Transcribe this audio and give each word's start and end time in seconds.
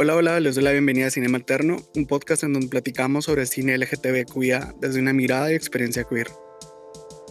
Hola, 0.00 0.14
hola, 0.14 0.38
les 0.38 0.54
doy 0.54 0.62
la 0.62 0.70
bienvenida 0.70 1.08
a 1.08 1.10
Cinema 1.10 1.38
Alterno, 1.38 1.78
un 1.96 2.06
podcast 2.06 2.44
en 2.44 2.52
donde 2.52 2.68
platicamos 2.68 3.24
sobre 3.24 3.46
cine 3.46 3.76
LGTBQIA 3.76 4.76
desde 4.80 5.00
una 5.00 5.12
mirada 5.12 5.50
y 5.50 5.56
experiencia 5.56 6.04
queer. 6.04 6.28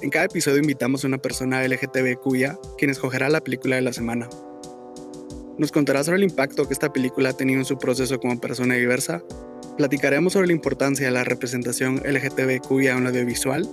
En 0.01 0.09
cada 0.09 0.25
episodio 0.25 0.57
invitamos 0.57 1.01
a 1.01 1.07
una 1.07 1.17
persona 1.17 1.65
LGTBQIA 1.65 2.59
quien 2.77 2.91
escogerá 2.91 3.29
la 3.29 3.39
película 3.39 3.77
de 3.77 3.83
la 3.83 3.93
semana. 3.93 4.27
Nos 5.57 5.71
contará 5.71 6.03
sobre 6.03 6.17
el 6.17 6.25
impacto 6.25 6.67
que 6.67 6.73
esta 6.73 6.91
película 6.91 7.29
ha 7.29 7.37
tenido 7.37 7.57
en 7.57 7.65
su 7.65 7.77
proceso 7.77 8.19
como 8.19 8.41
persona 8.41 8.75
diversa, 8.75 9.23
platicaremos 9.77 10.33
sobre 10.33 10.47
la 10.47 10.53
importancia 10.53 11.05
de 11.05 11.13
la 11.13 11.23
representación 11.23 12.01
LGTBQIA 12.03 12.97
en 12.97 12.97
el 12.97 13.07
audiovisual 13.07 13.65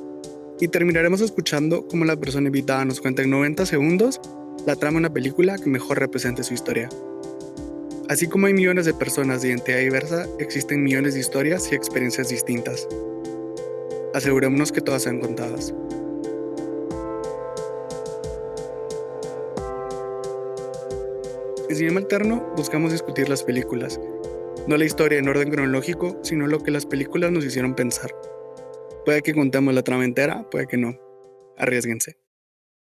y 0.61 0.69
terminaremos 0.69 1.21
escuchando 1.21 1.89
cómo 1.89 2.05
la 2.05 2.15
persona 2.15 2.47
invitada 2.47 2.85
nos 2.85 3.01
cuenta 3.01 3.23
en 3.23 3.31
90 3.31 3.67
segundos 3.67 4.21
la 4.69 4.77
trama 4.77 5.01
de 5.01 5.07
una 5.07 5.13
película 5.13 5.59
que 5.59 5.69
mejor 5.69 5.99
represente 5.99 6.45
su 6.45 6.55
historia. 6.55 6.89
Así 8.09 8.29
como 8.29 8.47
hay 8.47 8.53
millones 8.53 8.85
de 8.85 8.93
personas 8.93 9.41
de 9.41 9.49
identidad 9.49 9.79
diversa, 9.79 10.27
existen 10.39 10.83
millones 10.83 11.15
de 11.15 11.21
historias 11.21 11.73
y 11.73 11.75
experiencias 11.75 12.29
distintas. 12.29 12.87
Asegurémonos 14.13 14.73
que 14.73 14.83
todas 14.83 15.05
sean 15.05 15.21
contadas. 15.21 15.75
En 21.71 21.77
Cinema 21.77 22.01
Alterno 22.01 22.53
buscamos 22.57 22.93
discutir 22.93 23.31
las 23.31 23.43
películas, 23.43 23.99
no 24.69 24.77
la 24.77 24.85
historia 24.85 25.19
en 25.19 25.29
orden 25.29 25.51
cronológico, 25.51 26.19
sino 26.23 26.47
lo 26.47 26.61
que 26.61 26.71
las 26.71 26.85
películas 26.85 27.33
nos 27.33 27.45
hicieron 27.45 27.75
pensar. 27.75 28.15
Puede 29.07 29.23
que 29.23 29.35
contemos 29.35 29.75
la 29.75 29.83
trama 29.83 30.05
entera, 30.05 30.49
puede 30.51 30.67
que 30.67 30.77
no. 30.77 31.01
Arriesguense. 31.57 32.24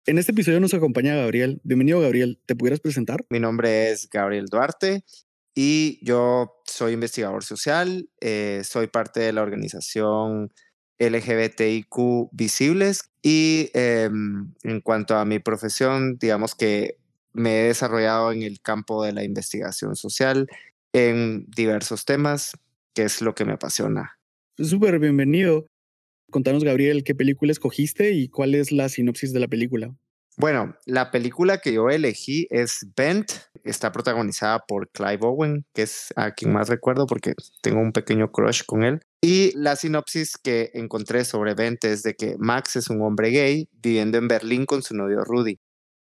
En 0.07 0.17
este 0.17 0.31
episodio 0.31 0.61
nos 0.61 0.73
acompaña 0.73 1.17
Gabriel. 1.17 1.59
Bienvenido, 1.65 1.99
Gabriel. 1.99 2.39
¿Te 2.45 2.55
pudieras 2.55 2.79
presentar? 2.79 3.25
Mi 3.29 3.41
nombre 3.41 3.91
es 3.91 4.09
Gabriel 4.09 4.45
Duarte 4.45 5.03
y 5.53 5.99
yo 6.01 6.61
soy 6.63 6.93
investigador 6.93 7.43
social. 7.43 8.09
Eh, 8.21 8.61
soy 8.63 8.87
parte 8.87 9.19
de 9.19 9.33
la 9.33 9.41
organización 9.41 10.53
LGBTIQ 10.97 12.29
Visibles 12.31 13.11
y 13.21 13.69
em, 13.73 14.53
en 14.63 14.79
cuanto 14.79 15.17
a 15.17 15.25
mi 15.25 15.39
profesión, 15.39 16.17
digamos 16.17 16.55
que 16.55 16.99
me 17.33 17.59
he 17.59 17.63
desarrollado 17.67 18.31
en 18.31 18.43
el 18.43 18.61
campo 18.61 19.03
de 19.03 19.11
la 19.11 19.25
investigación 19.25 19.97
social 19.97 20.47
en 20.93 21.47
diversos 21.49 22.05
temas, 22.05 22.53
que 22.93 23.03
es 23.03 23.21
lo 23.21 23.35
que 23.35 23.43
me 23.43 23.51
apasiona. 23.51 24.17
Súper 24.57 24.99
bienvenido. 24.99 25.67
Contanos, 26.29 26.63
Gabriel, 26.63 27.03
qué 27.03 27.15
película 27.15 27.51
escogiste 27.51 28.11
y 28.11 28.27
cuál 28.27 28.55
es 28.55 28.71
la 28.71 28.89
sinopsis 28.89 29.31
de 29.33 29.39
la 29.39 29.47
película. 29.47 29.95
Bueno, 30.39 30.75
la 30.85 31.09
película 31.09 31.57
que 31.57 31.73
yo 31.73 31.89
elegí 31.89 32.47
es 32.51 32.85
Bent. 32.95 33.31
Está 33.63 33.91
protagonizada 33.91 34.59
por 34.67 34.87
Clive 34.91 35.19
Owen, 35.21 35.65
que 35.73 35.81
es 35.81 36.13
a 36.15 36.31
quien 36.31 36.53
más 36.53 36.69
recuerdo 36.69 37.07
porque 37.07 37.33
tengo 37.61 37.79
un 37.79 37.91
pequeño 37.91 38.31
crush 38.31 38.61
con 38.63 38.83
él. 38.83 39.01
Y 39.19 39.51
la 39.57 39.75
sinopsis 39.75 40.37
que 40.37 40.69
encontré 40.75 41.25
sobre 41.25 41.55
Bent 41.55 41.83
es 41.85 42.03
de 42.03 42.13
que 42.13 42.35
Max 42.37 42.75
es 42.75 42.89
un 42.89 43.01
hombre 43.01 43.31
gay 43.31 43.67
viviendo 43.81 44.19
en 44.19 44.27
Berlín 44.27 44.67
con 44.67 44.83
su 44.83 44.95
novio 44.95 45.23
Rudy. 45.23 45.57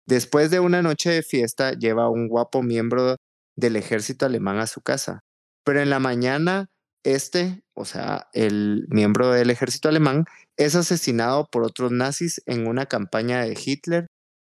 Después 0.07 0.49
de 0.49 0.61
una 0.61 0.81
noche 0.81 1.09
de 1.09 1.23
fiesta, 1.23 1.73
lleva 1.73 2.03
a 2.03 2.09
un 2.09 2.29
guapo 2.29 2.63
miembro 2.63 3.17
del 3.57 3.75
ejército 3.75 4.25
alemán 4.25 4.59
a 4.59 4.67
su 4.67 4.81
casa. 4.81 5.25
Pero 5.65 5.81
en 5.81 5.89
la 5.89 5.99
mañana 5.99 6.69
este, 7.03 7.63
o 7.73 7.85
sea, 7.85 8.29
el 8.33 8.85
miembro 8.89 9.31
del 9.31 9.49
ejército 9.49 9.89
alemán, 9.89 10.25
es 10.57 10.75
asesinado 10.75 11.47
por 11.51 11.63
otros 11.63 11.91
nazis 11.91 12.41
en 12.45 12.67
una 12.67 12.85
campaña 12.85 13.41
de 13.41 13.57
Hitler 13.59 14.07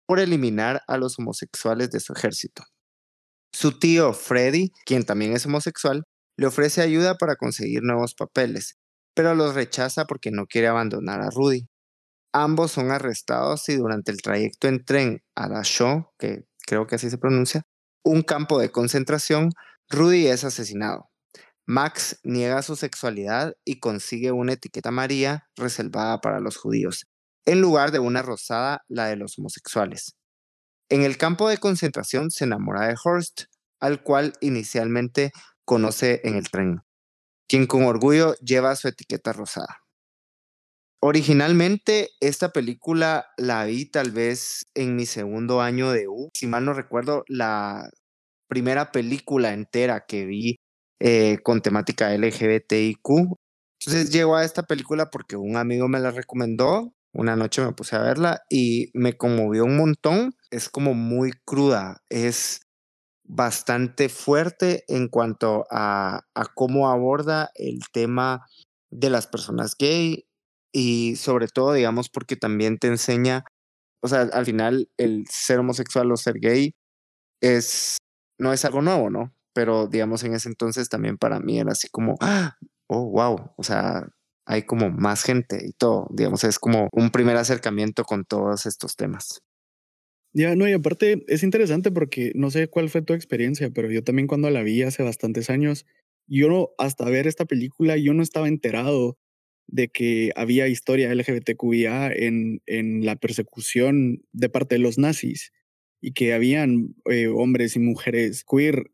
por 0.07 0.19
eliminar 0.19 0.81
a 0.87 0.97
los 0.97 1.17
homosexuales 1.19 1.91
de 1.91 1.99
su 1.99 2.13
ejército. 2.13 2.63
Su 3.53 3.79
tío 3.79 4.13
Freddy, 4.13 4.71
quien 4.85 5.05
también 5.05 5.33
es 5.33 5.45
homosexual, 5.45 6.03
le 6.37 6.47
ofrece 6.47 6.81
ayuda 6.81 7.15
para 7.15 7.35
conseguir 7.35 7.83
nuevos 7.83 8.15
papeles, 8.15 8.77
pero 9.13 9.35
los 9.35 9.55
rechaza 9.55 10.05
porque 10.05 10.31
no 10.31 10.47
quiere 10.47 10.67
abandonar 10.67 11.21
a 11.21 11.29
Rudy. 11.29 11.67
Ambos 12.33 12.71
son 12.71 12.91
arrestados 12.91 13.67
y 13.69 13.75
durante 13.75 14.11
el 14.11 14.21
trayecto 14.21 14.67
en 14.67 14.85
tren 14.85 15.21
a 15.35 15.49
Dachau, 15.49 16.11
que 16.17 16.45
creo 16.65 16.87
que 16.87 16.95
así 16.95 17.09
se 17.09 17.17
pronuncia, 17.17 17.63
un 18.03 18.21
campo 18.21 18.59
de 18.59 18.71
concentración, 18.71 19.51
Rudy 19.89 20.27
es 20.27 20.43
asesinado. 20.43 21.10
Max 21.65 22.19
niega 22.23 22.61
su 22.61 22.75
sexualidad 22.75 23.53
y 23.63 23.79
consigue 23.79 24.31
una 24.31 24.53
etiqueta 24.53 24.89
amarilla 24.89 25.47
reservada 25.55 26.19
para 26.19 26.39
los 26.39 26.57
judíos, 26.57 27.05
en 27.45 27.61
lugar 27.61 27.91
de 27.91 27.99
una 27.99 28.21
rosada, 28.21 28.83
la 28.87 29.07
de 29.07 29.15
los 29.15 29.37
homosexuales. 29.37 30.15
En 30.89 31.03
el 31.03 31.17
campo 31.17 31.47
de 31.47 31.57
concentración 31.57 32.31
se 32.31 32.43
enamora 32.43 32.87
de 32.87 32.95
Horst, 33.01 33.43
al 33.79 34.03
cual 34.03 34.33
inicialmente 34.41 35.31
conoce 35.65 36.21
en 36.23 36.35
el 36.35 36.49
tren, 36.49 36.81
quien 37.47 37.67
con 37.67 37.83
orgullo 37.85 38.35
lleva 38.41 38.75
su 38.75 38.87
etiqueta 38.87 39.31
rosada. 39.31 39.81
Originalmente 41.03 42.09
esta 42.19 42.51
película 42.51 43.25
la 43.37 43.65
vi 43.65 43.85
tal 43.85 44.11
vez 44.11 44.67
en 44.75 44.95
mi 44.95 45.07
segundo 45.07 45.61
año 45.61 45.91
de 45.91 46.07
U. 46.07 46.29
Si 46.33 46.45
mal 46.45 46.63
no 46.63 46.73
recuerdo, 46.73 47.23
la 47.27 47.89
primera 48.47 48.91
película 48.91 49.53
entera 49.53 50.05
que 50.05 50.25
vi 50.25 50.59
eh, 51.03 51.39
con 51.43 51.61
temática 51.61 52.13
LGBTIQ. 52.15 53.35
Entonces 53.79 54.11
llego 54.11 54.35
a 54.35 54.45
esta 54.45 54.63
película 54.63 55.09
porque 55.09 55.35
un 55.35 55.57
amigo 55.57 55.87
me 55.87 55.99
la 55.99 56.11
recomendó. 56.11 56.93
Una 57.13 57.35
noche 57.35 57.65
me 57.65 57.73
puse 57.73 57.95
a 57.95 58.01
verla 58.01 58.41
y 58.49 58.91
me 58.93 59.17
conmovió 59.17 59.65
un 59.65 59.77
montón. 59.77 60.35
Es 60.51 60.69
como 60.69 60.93
muy 60.93 61.31
cruda, 61.43 62.03
es 62.09 62.61
bastante 63.23 64.09
fuerte 64.09 64.83
en 64.87 65.07
cuanto 65.07 65.65
a, 65.71 66.21
a 66.35 66.45
cómo 66.53 66.89
aborda 66.89 67.49
el 67.55 67.79
tema 67.91 68.45
de 68.91 69.09
las 69.09 69.25
personas 69.25 69.75
gay 69.77 70.25
y 70.71 71.15
sobre 71.15 71.47
todo, 71.47 71.73
digamos, 71.73 72.09
porque 72.09 72.35
también 72.35 72.77
te 72.77 72.87
enseña, 72.87 73.43
o 74.03 74.07
sea, 74.07 74.21
al 74.21 74.45
final 74.45 74.89
el 74.97 75.25
ser 75.29 75.59
homosexual 75.59 76.11
o 76.11 76.17
ser 76.17 76.39
gay 76.39 76.73
es, 77.41 77.97
no 78.39 78.53
es 78.53 78.65
algo 78.65 78.81
nuevo, 78.81 79.09
¿no? 79.09 79.33
Pero 79.53 79.87
digamos 79.87 80.23
en 80.23 80.33
ese 80.33 80.49
entonces 80.49 80.89
también 80.89 81.17
para 81.17 81.39
mí 81.39 81.59
era 81.59 81.71
así 81.71 81.87
como, 81.89 82.15
¡Ah! 82.21 82.57
oh, 82.87 83.09
wow, 83.09 83.51
o 83.55 83.63
sea, 83.63 84.09
hay 84.45 84.63
como 84.63 84.89
más 84.89 85.23
gente 85.23 85.59
y 85.65 85.71
todo, 85.73 86.07
digamos, 86.11 86.43
es 86.43 86.59
como 86.59 86.89
un 86.91 87.09
primer 87.11 87.37
acercamiento 87.37 88.03
con 88.03 88.25
todos 88.25 88.65
estos 88.65 88.95
temas. 88.95 89.41
Ya, 90.33 90.55
no, 90.55 90.67
y 90.67 90.73
aparte 90.73 91.23
es 91.27 91.43
interesante 91.43 91.91
porque 91.91 92.31
no 92.35 92.51
sé 92.51 92.67
cuál 92.67 92.89
fue 92.89 93.01
tu 93.01 93.13
experiencia, 93.13 93.69
pero 93.69 93.91
yo 93.91 94.03
también 94.03 94.27
cuando 94.27 94.49
la 94.49 94.63
vi 94.63 94.81
hace 94.81 95.03
bastantes 95.03 95.49
años, 95.49 95.85
yo 96.27 96.47
no, 96.49 96.69
hasta 96.77 97.05
ver 97.05 97.27
esta 97.27 97.45
película, 97.45 97.97
yo 97.97 98.13
no 98.13 98.23
estaba 98.23 98.47
enterado 98.47 99.17
de 99.67 99.89
que 99.89 100.31
había 100.35 100.67
historia 100.67 101.13
LGBTQIA 101.13 102.11
en, 102.11 102.61
en 102.65 103.05
la 103.05 103.15
persecución 103.15 104.23
de 104.31 104.49
parte 104.49 104.75
de 104.75 104.79
los 104.79 104.97
nazis 104.97 105.51
y 106.01 106.13
que 106.13 106.33
habían 106.33 106.95
eh, 107.05 107.27
hombres 107.27 107.75
y 107.75 107.79
mujeres 107.79 108.43
queer 108.43 108.91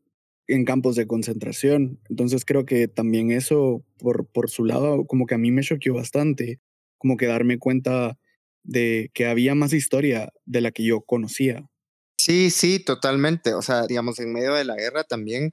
en 0.48 0.66
campos 0.66 0.96
de 0.96 1.08
concentración. 1.08 2.00
Entonces 2.10 2.46
creo 2.46 2.66
que 2.66 2.88
también 2.88 3.32
eso, 3.32 3.84
por, 3.98 4.26
por 4.28 4.50
su 4.50 4.66
lado, 4.66 5.06
como 5.06 5.26
que 5.26 5.36
a 5.36 5.38
mí 5.38 5.52
me 5.52 5.62
choqueó 5.62 5.94
bastante, 5.94 6.60
como 6.98 7.18
que 7.18 7.28
darme 7.28 7.60
cuenta 7.60 8.18
de 8.64 9.12
que 9.14 9.26
había 9.26 9.56
más 9.56 9.74
historia 9.74 10.32
de 10.46 10.62
la 10.62 10.72
que 10.72 10.84
yo 10.84 11.02
conocía. 11.02 11.70
Sí, 12.18 12.50
sí, 12.50 12.80
totalmente. 12.80 13.54
O 13.54 13.62
sea, 13.62 13.88
digamos, 13.88 14.20
en 14.20 14.34
medio 14.34 14.54
de 14.54 14.66
la 14.66 14.76
guerra 14.76 15.04
también, 15.04 15.52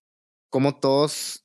como 0.51 0.79
todos 0.79 1.45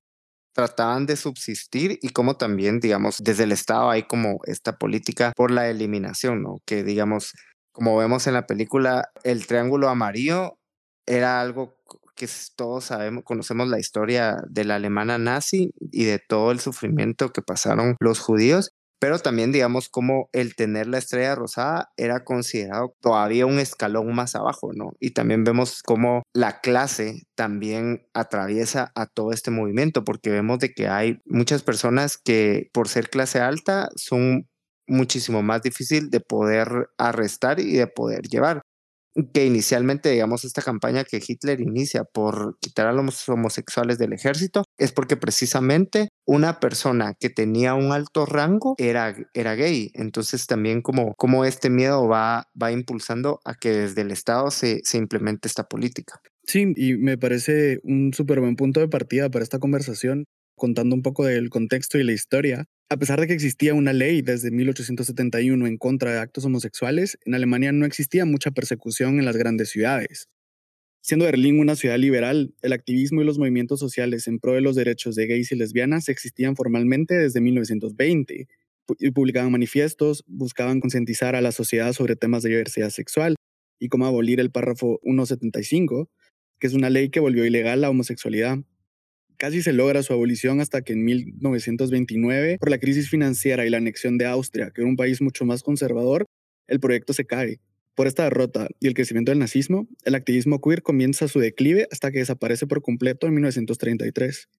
trataban 0.53 1.05
de 1.05 1.15
subsistir 1.15 1.99
y 2.01 2.09
como 2.09 2.35
también, 2.35 2.79
digamos, 2.79 3.19
desde 3.23 3.43
el 3.43 3.51
Estado 3.51 3.89
hay 3.89 4.03
como 4.03 4.39
esta 4.45 4.77
política 4.77 5.31
por 5.35 5.51
la 5.51 5.69
eliminación, 5.69 6.41
¿no? 6.41 6.57
Que, 6.65 6.83
digamos, 6.83 7.33
como 7.71 7.95
vemos 7.97 8.27
en 8.27 8.33
la 8.33 8.47
película, 8.47 9.09
el 9.23 9.45
triángulo 9.45 9.89
amarillo 9.89 10.57
era 11.05 11.39
algo 11.39 11.78
que 12.19 12.27
todos 12.55 12.83
sabemos, 12.83 13.23
conocemos 13.23 13.69
la 13.69 13.79
historia 13.79 14.37
de 14.49 14.65
la 14.65 14.75
alemana 14.75 15.17
nazi 15.17 15.71
y 15.79 16.03
de 16.03 16.19
todo 16.19 16.51
el 16.51 16.59
sufrimiento 16.59 17.29
que 17.29 17.41
pasaron 17.41 17.95
los 18.01 18.19
judíos, 18.19 18.71
pero 18.99 19.19
también 19.19 19.53
digamos 19.53 19.87
como 19.87 20.29
el 20.33 20.55
tener 20.55 20.87
la 20.87 20.97
estrella 20.97 21.33
rosada 21.33 21.93
era 21.95 22.25
considerado 22.25 22.93
todavía 22.99 23.45
un 23.45 23.57
escalón 23.57 24.13
más 24.13 24.35
abajo, 24.35 24.71
¿no? 24.73 24.91
Y 24.99 25.11
también 25.11 25.45
vemos 25.45 25.81
cómo 25.81 26.23
la 26.33 26.59
clase 26.59 27.23
también 27.35 28.05
atraviesa 28.13 28.91
a 28.95 29.05
todo 29.05 29.31
este 29.31 29.49
movimiento, 29.49 30.03
porque 30.03 30.29
vemos 30.29 30.59
de 30.59 30.73
que 30.73 30.89
hay 30.89 31.19
muchas 31.25 31.63
personas 31.63 32.17
que 32.17 32.69
por 32.73 32.89
ser 32.89 33.09
clase 33.09 33.39
alta 33.39 33.87
son 33.95 34.49
muchísimo 34.87 35.41
más 35.41 35.61
difícil 35.61 36.09
de 36.09 36.19
poder 36.19 36.89
arrestar 36.97 37.61
y 37.61 37.73
de 37.77 37.87
poder 37.87 38.23
llevar 38.23 38.61
que 39.33 39.45
inicialmente, 39.45 40.09
digamos, 40.09 40.43
esta 40.45 40.61
campaña 40.61 41.03
que 41.03 41.21
Hitler 41.25 41.61
inicia 41.61 42.03
por 42.03 42.57
quitar 42.59 42.87
a 42.87 42.93
los 42.93 43.27
homosexuales 43.27 43.97
del 43.97 44.13
ejército 44.13 44.63
es 44.77 44.91
porque 44.91 45.17
precisamente 45.17 46.09
una 46.25 46.59
persona 46.59 47.13
que 47.19 47.29
tenía 47.29 47.73
un 47.73 47.91
alto 47.91 48.25
rango 48.25 48.75
era, 48.77 49.15
era 49.33 49.55
gay. 49.55 49.91
Entonces 49.93 50.47
también 50.47 50.81
como, 50.81 51.15
como 51.15 51.45
este 51.45 51.69
miedo 51.69 52.07
va, 52.07 52.45
va 52.61 52.71
impulsando 52.71 53.39
a 53.45 53.55
que 53.55 53.71
desde 53.71 54.01
el 54.01 54.11
Estado 54.11 54.51
se, 54.51 54.81
se 54.83 54.97
implemente 54.97 55.47
esta 55.47 55.63
política. 55.63 56.21
Sí, 56.45 56.73
y 56.75 56.95
me 56.95 57.17
parece 57.17 57.79
un 57.83 58.13
súper 58.13 58.39
buen 58.39 58.55
punto 58.55 58.79
de 58.79 58.87
partida 58.87 59.29
para 59.29 59.43
esta 59.43 59.59
conversación, 59.59 60.25
contando 60.55 60.95
un 60.95 61.03
poco 61.03 61.25
del 61.25 61.49
contexto 61.49 61.97
y 61.97 62.03
la 62.03 62.13
historia. 62.13 62.65
A 62.91 62.97
pesar 62.97 63.21
de 63.21 63.27
que 63.27 63.33
existía 63.33 63.75
una 63.75 63.93
ley 63.93 64.23
desde 64.23 64.49
1871 64.49 65.67
en 65.67 65.77
contra 65.77 66.11
de 66.11 66.17
actos 66.17 66.45
homosexuales, 66.45 67.19
en 67.23 67.35
Alemania 67.35 67.71
no 67.71 67.85
existía 67.85 68.25
mucha 68.25 68.49
persecución 68.49 69.19
en 69.19 69.25
las 69.25 69.37
grandes 69.37 69.69
ciudades. 69.69 70.27
Siendo 70.99 71.25
Berlín 71.25 71.59
una 71.59 71.75
ciudad 71.75 71.99
liberal, 71.99 72.55
el 72.63 72.73
activismo 72.73 73.21
y 73.21 73.25
los 73.25 73.37
movimientos 73.37 73.79
sociales 73.79 74.27
en 74.27 74.39
pro 74.39 74.53
de 74.53 74.61
los 74.61 74.75
derechos 74.75 75.13
de 75.13 75.27
gays 75.27 75.51
y 75.51 75.55
lesbianas 75.55 76.09
existían 76.09 76.55
formalmente 76.55 77.13
desde 77.13 77.41
1920 77.41 78.47
y 78.97 79.11
publicaban 79.11 79.51
manifiestos, 79.51 80.23
buscaban 80.25 80.79
concientizar 80.79 81.35
a 81.35 81.41
la 81.41 81.51
sociedad 81.51 81.93
sobre 81.93 82.15
temas 82.15 82.41
de 82.41 82.49
diversidad 82.49 82.89
sexual 82.89 83.35
y 83.79 83.89
cómo 83.89 84.07
abolir 84.07 84.39
el 84.39 84.49
párrafo 84.49 84.99
175, 85.03 86.09
que 86.59 86.65
es 86.65 86.73
una 86.73 86.89
ley 86.89 87.09
que 87.09 87.19
volvió 87.19 87.45
ilegal 87.45 87.81
la 87.81 87.91
homosexualidad. 87.91 88.57
Casi 89.39 89.61
se 89.61 89.71
logra 89.71 90.03
su 90.03 90.11
abolición 90.11 90.59
hasta 90.59 90.81
que 90.81 90.91
en 90.91 91.05
1929, 91.05 92.57
por 92.59 92.69
la 92.69 92.77
crisis 92.77 93.09
financiera 93.09 93.65
y 93.65 93.69
la 93.69 93.77
anexión 93.77 94.17
de 94.17 94.25
Austria, 94.25 94.69
que 94.75 94.81
era 94.81 94.89
un 94.89 94.97
país 94.97 95.21
mucho 95.21 95.45
más 95.45 95.63
conservador, 95.63 96.25
el 96.67 96.81
proyecto 96.81 97.13
se 97.13 97.25
cae. 97.25 97.61
Por 97.95 98.07
esta 98.07 98.25
derrota 98.25 98.67
y 98.81 98.87
el 98.87 98.93
crecimiento 98.93 99.31
del 99.31 99.39
nazismo, 99.39 99.87
el 100.03 100.15
activismo 100.15 100.59
queer 100.59 100.83
comienza 100.83 101.29
su 101.29 101.39
declive 101.39 101.87
hasta 101.89 102.11
que 102.11 102.19
desaparece 102.19 102.67
por 102.67 102.81
completo 102.81 103.27
en 103.27 103.35
1933. 103.35 104.49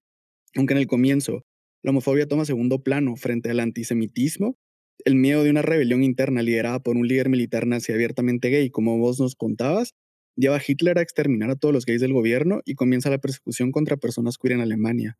Aunque 0.55 0.73
en 0.73 0.79
el 0.79 0.87
comienzo 0.87 1.45
la 1.83 1.91
homofobia 1.91 2.27
toma 2.27 2.45
segundo 2.45 2.81
plano 2.81 3.15
frente 3.17 3.51
al 3.51 3.59
antisemitismo, 3.59 4.57
el 5.05 5.13
miedo 5.13 5.43
de 5.43 5.51
una 5.51 5.61
rebelión 5.61 6.01
interna 6.01 6.41
liderada 6.41 6.79
por 6.79 6.97
un 6.97 7.07
líder 7.07 7.29
militar 7.29 7.67
nazi 7.67 7.93
abiertamente 7.93 8.49
gay, 8.49 8.71
como 8.71 8.97
vos 8.97 9.19
nos 9.19 9.35
contabas, 9.35 9.93
lleva 10.35 10.57
a 10.57 10.61
Hitler 10.65 10.97
a 10.97 11.01
exterminar 11.01 11.49
a 11.51 11.55
todos 11.55 11.73
los 11.73 11.85
gays 11.85 12.01
del 12.01 12.13
gobierno 12.13 12.61
y 12.65 12.75
comienza 12.75 13.09
la 13.09 13.19
persecución 13.19 13.71
contra 13.71 13.97
personas 13.97 14.37
queer 14.37 14.53
en 14.53 14.61
Alemania. 14.61 15.17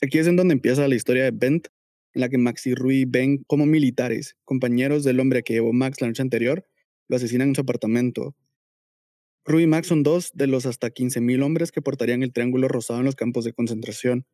Aquí 0.00 0.18
es 0.18 0.26
en 0.26 0.36
donde 0.36 0.54
empieza 0.54 0.86
la 0.88 0.94
historia 0.94 1.24
de 1.24 1.32
Bent, 1.32 1.68
en 2.14 2.20
la 2.20 2.28
que 2.28 2.38
Max 2.38 2.66
y 2.66 2.74
Rui 2.74 3.04
ven 3.04 3.44
como 3.46 3.66
militares, 3.66 4.36
compañeros 4.44 5.04
del 5.04 5.20
hombre 5.20 5.42
que 5.42 5.54
llevó 5.54 5.72
Max 5.72 6.00
la 6.00 6.08
noche 6.08 6.22
anterior, 6.22 6.66
lo 7.08 7.16
asesinan 7.16 7.48
en 7.48 7.54
su 7.54 7.62
apartamento. 7.62 8.34
Rui 9.44 9.64
y 9.64 9.66
Max 9.66 9.88
son 9.88 10.02
dos 10.02 10.30
de 10.34 10.46
los 10.46 10.66
hasta 10.66 10.90
15.000 10.90 11.42
hombres 11.42 11.72
que 11.72 11.82
portarían 11.82 12.22
el 12.22 12.32
triángulo 12.32 12.68
rosado 12.68 13.00
en 13.00 13.06
los 13.06 13.16
campos 13.16 13.44
de 13.44 13.52
concentración. 13.52 14.26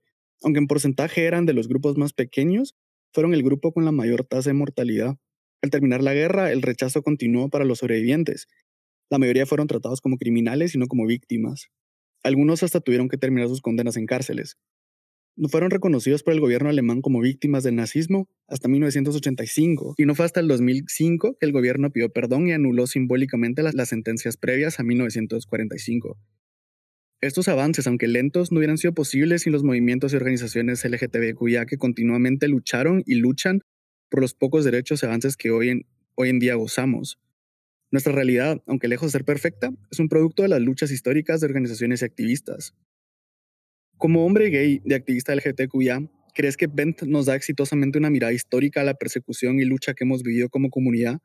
Aunque 0.42 0.58
en 0.58 0.66
porcentaje 0.66 1.24
eran 1.24 1.46
de 1.46 1.52
los 1.52 1.68
grupos 1.68 1.96
más 1.96 2.12
pequeños, 2.12 2.74
fueron 3.12 3.32
el 3.32 3.42
grupo 3.42 3.72
con 3.72 3.84
la 3.84 3.92
mayor 3.92 4.24
tasa 4.24 4.50
de 4.50 4.54
mortalidad. 4.54 5.16
Al 5.62 5.70
terminar 5.70 6.02
la 6.02 6.14
guerra, 6.14 6.52
el 6.52 6.62
rechazo 6.62 7.02
continuó 7.02 7.48
para 7.48 7.64
los 7.64 7.78
sobrevivientes, 7.78 8.48
la 9.10 9.18
mayoría 9.18 9.46
fueron 9.46 9.66
tratados 9.66 10.00
como 10.00 10.16
criminales 10.16 10.74
y 10.74 10.78
no 10.78 10.86
como 10.86 11.06
víctimas. 11.06 11.68
Algunos 12.22 12.62
hasta 12.62 12.80
tuvieron 12.80 13.08
que 13.08 13.18
terminar 13.18 13.48
sus 13.48 13.60
condenas 13.60 13.96
en 13.96 14.06
cárceles. 14.06 14.56
No 15.36 15.48
fueron 15.48 15.70
reconocidos 15.70 16.22
por 16.22 16.32
el 16.32 16.40
gobierno 16.40 16.68
alemán 16.68 17.02
como 17.02 17.20
víctimas 17.20 17.64
del 17.64 17.74
nazismo 17.74 18.28
hasta 18.46 18.68
1985, 18.68 19.94
y 19.98 20.06
no 20.06 20.14
fue 20.14 20.24
hasta 20.24 20.38
el 20.38 20.46
2005 20.46 21.36
que 21.38 21.46
el 21.46 21.52
gobierno 21.52 21.90
pidió 21.90 22.08
perdón 22.10 22.46
y 22.46 22.52
anuló 22.52 22.86
simbólicamente 22.86 23.62
las, 23.62 23.88
sentencias 23.88 24.36
previas 24.36 24.78
a 24.78 24.84
1945. 24.84 26.16
Estos 27.20 27.48
avances, 27.48 27.86
aunque 27.88 28.06
lentos, 28.06 28.52
no 28.52 28.58
hubieran 28.58 28.78
sido 28.78 28.94
posibles 28.94 29.42
sin 29.42 29.52
los 29.52 29.64
movimientos 29.64 30.12
y 30.12 30.16
organizaciones 30.16 30.84
LGTBQIA 30.84 31.66
que 31.66 31.78
continuamente 31.78 32.46
lucharon 32.46 33.02
y 33.04 33.16
luchan 33.16 33.62
por 34.10 34.20
los 34.20 34.34
pocos 34.34 34.64
derechos 34.64 35.02
y 35.02 35.06
avances 35.06 35.36
que 35.36 35.50
hoy 35.50 35.70
en, 35.70 35.86
hoy 36.14 36.28
en 36.28 36.38
día 36.38 36.54
gozamos. 36.54 37.18
Nuestra 37.94 38.12
realidad, 38.12 38.60
aunque 38.66 38.88
lejos 38.88 39.06
de 39.06 39.18
ser 39.18 39.24
perfecta, 39.24 39.70
es 39.88 40.00
un 40.00 40.08
producto 40.08 40.42
de 40.42 40.48
las 40.48 40.60
luchas 40.60 40.90
históricas 40.90 41.40
de 41.40 41.46
organizaciones 41.46 42.02
y 42.02 42.04
activistas. 42.04 42.74
Como 43.98 44.26
hombre 44.26 44.50
gay 44.50 44.82
y 44.84 44.94
activista 44.94 45.32
LGTQIA, 45.32 46.10
¿crees 46.34 46.56
que 46.56 46.66
Bent 46.66 47.02
nos 47.02 47.26
da 47.26 47.36
exitosamente 47.36 47.96
una 47.96 48.10
mirada 48.10 48.32
histórica 48.32 48.80
a 48.80 48.84
la 48.84 48.94
persecución 48.94 49.60
y 49.60 49.64
lucha 49.64 49.94
que 49.94 50.02
hemos 50.02 50.24
vivido 50.24 50.48
como 50.48 50.70
comunidad? 50.70 51.20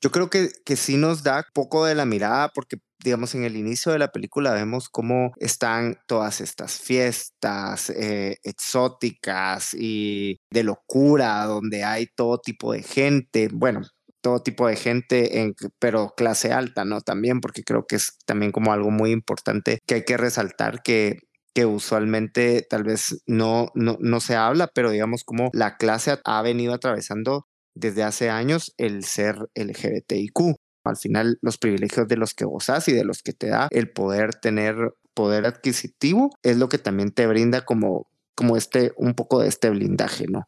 Yo 0.00 0.10
creo 0.10 0.30
que, 0.30 0.48
que 0.64 0.76
sí 0.76 0.96
nos 0.96 1.22
da 1.22 1.44
poco 1.52 1.84
de 1.84 1.94
la 1.94 2.06
mirada 2.06 2.48
porque, 2.54 2.78
digamos, 3.04 3.34
en 3.34 3.44
el 3.44 3.54
inicio 3.54 3.92
de 3.92 3.98
la 3.98 4.10
película 4.10 4.54
vemos 4.54 4.88
cómo 4.88 5.34
están 5.36 5.98
todas 6.08 6.40
estas 6.40 6.80
fiestas 6.80 7.90
eh, 7.90 8.38
exóticas 8.42 9.74
y 9.78 10.38
de 10.50 10.62
locura, 10.62 11.44
donde 11.44 11.84
hay 11.84 12.06
todo 12.16 12.38
tipo 12.38 12.72
de 12.72 12.82
gente. 12.82 13.50
Bueno, 13.52 13.82
todo 14.24 14.42
tipo 14.42 14.66
de 14.66 14.76
gente, 14.76 15.40
en, 15.40 15.54
pero 15.78 16.14
clase 16.16 16.50
alta, 16.50 16.86
¿no? 16.86 17.02
También, 17.02 17.42
porque 17.42 17.62
creo 17.62 17.84
que 17.86 17.96
es 17.96 18.16
también 18.24 18.52
como 18.52 18.72
algo 18.72 18.90
muy 18.90 19.10
importante 19.10 19.80
que 19.86 19.96
hay 19.96 20.04
que 20.04 20.16
resaltar 20.16 20.82
que 20.82 21.18
que 21.54 21.66
usualmente 21.66 22.66
tal 22.68 22.82
vez 22.82 23.22
no, 23.26 23.68
no, 23.74 23.96
no 24.00 24.18
se 24.18 24.34
habla, 24.34 24.66
pero 24.74 24.90
digamos 24.90 25.22
como 25.22 25.50
la 25.52 25.76
clase 25.76 26.18
ha 26.24 26.42
venido 26.42 26.74
atravesando 26.74 27.46
desde 27.76 28.02
hace 28.02 28.28
años 28.28 28.74
el 28.76 29.04
ser 29.04 29.36
LGBTIQ. 29.54 30.56
Al 30.84 30.96
final, 30.96 31.38
los 31.42 31.56
privilegios 31.56 32.08
de 32.08 32.16
los 32.16 32.34
que 32.34 32.44
gozas 32.44 32.88
y 32.88 32.92
de 32.92 33.04
los 33.04 33.22
que 33.22 33.34
te 33.34 33.50
da 33.50 33.68
el 33.70 33.88
poder 33.92 34.34
tener 34.34 34.74
poder 35.14 35.46
adquisitivo 35.46 36.30
es 36.42 36.56
lo 36.56 36.68
que 36.68 36.78
también 36.78 37.12
te 37.12 37.28
brinda 37.28 37.64
como, 37.64 38.08
como 38.34 38.56
este, 38.56 38.92
un 38.96 39.14
poco 39.14 39.40
de 39.40 39.46
este 39.46 39.70
blindaje, 39.70 40.26
¿no? 40.26 40.46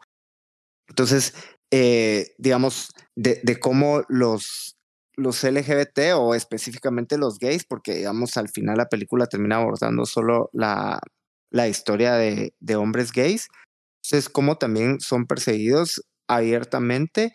Entonces, 0.88 1.34
eh, 1.70 2.34
digamos, 2.38 2.90
de, 3.16 3.58
cómo 3.60 4.02
los, 4.08 4.76
los 5.16 5.42
LGBT 5.42 6.14
o 6.14 6.34
específicamente 6.34 7.18
los 7.18 7.38
gays, 7.38 7.64
porque 7.64 7.94
digamos 7.94 8.36
al 8.36 8.48
final 8.48 8.76
la 8.76 8.88
película 8.88 9.26
termina 9.26 9.56
abordando 9.56 10.06
solo 10.06 10.50
la, 10.52 11.00
la 11.50 11.68
historia 11.68 12.14
de, 12.14 12.54
de 12.60 12.76
hombres 12.76 13.12
gays, 13.12 13.48
entonces 14.04 14.28
cómo 14.28 14.56
también 14.56 15.00
son 15.00 15.26
perseguidos 15.26 16.02
abiertamente 16.28 17.32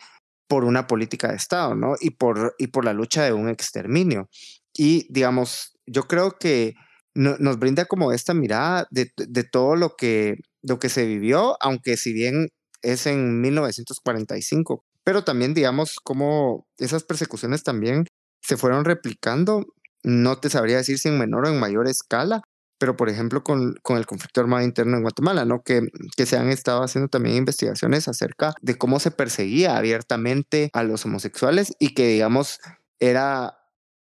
por 0.48 0.64
una 0.64 0.86
política 0.86 1.28
de 1.28 1.36
Estado, 1.36 1.74
¿no? 1.74 1.94
Y 2.00 2.10
por, 2.10 2.54
y 2.58 2.66
por 2.68 2.84
la 2.84 2.92
lucha 2.92 3.24
de 3.24 3.32
un 3.32 3.48
exterminio. 3.48 4.28
Y 4.76 5.06
digamos, 5.10 5.78
yo 5.86 6.04
creo 6.04 6.38
que 6.38 6.74
nos 7.14 7.58
brinda 7.58 7.84
como 7.84 8.12
esta 8.12 8.32
mirada 8.32 8.86
de, 8.90 9.12
de, 9.16 9.44
todo 9.44 9.76
lo 9.76 9.96
que, 9.96 10.36
lo 10.62 10.78
que 10.78 10.88
se 10.88 11.06
vivió, 11.06 11.56
aunque 11.60 11.96
si 11.96 12.12
bien 12.12 12.48
es 12.82 13.06
en 13.06 13.40
1945. 13.40 14.84
Pero 15.04 15.24
también, 15.24 15.54
digamos, 15.54 15.98
cómo 16.02 16.66
esas 16.78 17.04
persecuciones 17.04 17.62
también 17.62 18.06
se 18.40 18.56
fueron 18.56 18.84
replicando, 18.84 19.66
no 20.02 20.38
te 20.38 20.50
sabría 20.50 20.76
decir 20.76 20.98
si 20.98 21.08
en 21.08 21.18
menor 21.18 21.46
o 21.46 21.48
en 21.48 21.60
mayor 21.60 21.88
escala, 21.88 22.42
pero 22.78 22.96
por 22.96 23.08
ejemplo 23.08 23.44
con, 23.44 23.76
con 23.82 23.96
el 23.96 24.06
conflicto 24.06 24.40
armado 24.40 24.64
interno 24.64 24.96
en 24.96 25.02
Guatemala, 25.02 25.44
¿no? 25.44 25.62
Que, 25.62 25.82
que 26.16 26.26
se 26.26 26.36
han 26.36 26.48
estado 26.48 26.82
haciendo 26.82 27.08
también 27.08 27.36
investigaciones 27.36 28.08
acerca 28.08 28.54
de 28.60 28.76
cómo 28.76 28.98
se 28.98 29.12
perseguía 29.12 29.76
abiertamente 29.76 30.68
a 30.72 30.82
los 30.82 31.04
homosexuales 31.04 31.74
y 31.78 31.94
que, 31.94 32.08
digamos, 32.08 32.58
era 32.98 33.58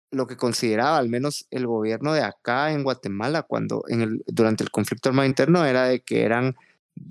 lo 0.09 0.25
que 0.25 0.37
consideraba 0.37 0.97
al 0.97 1.09
menos 1.09 1.45
el 1.51 1.67
gobierno 1.67 2.13
de 2.13 2.23
acá 2.23 2.71
en 2.71 2.83
Guatemala 2.83 3.43
cuando 3.43 3.83
en 3.87 4.01
el, 4.01 4.23
durante 4.25 4.63
el 4.63 4.71
conflicto 4.71 5.09
armado 5.09 5.27
interno 5.27 5.63
era 5.65 5.85
de 5.85 5.99
que 5.99 6.23
eran 6.23 6.55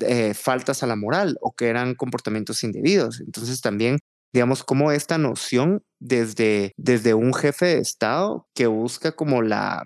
eh, 0.00 0.34
faltas 0.34 0.82
a 0.82 0.86
la 0.86 0.96
moral 0.96 1.36
o 1.40 1.52
que 1.52 1.68
eran 1.68 1.94
comportamientos 1.94 2.62
indebidos. 2.64 3.20
Entonces 3.20 3.60
también, 3.60 3.98
digamos, 4.32 4.64
como 4.64 4.92
esta 4.92 5.18
noción 5.18 5.82
desde, 6.00 6.72
desde 6.76 7.14
un 7.14 7.34
jefe 7.34 7.66
de 7.66 7.78
Estado 7.78 8.46
que 8.54 8.66
busca 8.66 9.12
como 9.12 9.42
la, 9.42 9.84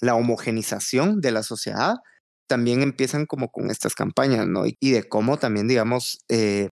la 0.00 0.14
homogenización 0.14 1.20
de 1.20 1.32
la 1.32 1.42
sociedad, 1.42 1.96
también 2.48 2.82
empiezan 2.82 3.26
como 3.26 3.50
con 3.50 3.70
estas 3.70 3.94
campañas, 3.94 4.46
¿no? 4.46 4.64
Y, 4.66 4.90
de 4.92 5.04
cómo 5.08 5.38
también, 5.38 5.66
digamos, 5.66 6.20
eh, 6.28 6.68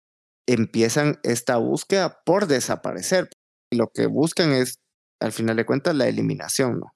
empiezan 0.46 1.18
esta 1.22 1.56
búsqueda 1.56 2.20
por 2.24 2.46
desaparecer. 2.46 3.28
Lo 3.72 3.88
que 3.92 4.06
buscan 4.06 4.52
es, 4.52 4.76
al 5.20 5.32
final 5.32 5.56
de 5.56 5.66
cuentas, 5.66 5.96
la 5.96 6.08
eliminación, 6.08 6.78
¿no? 6.80 6.92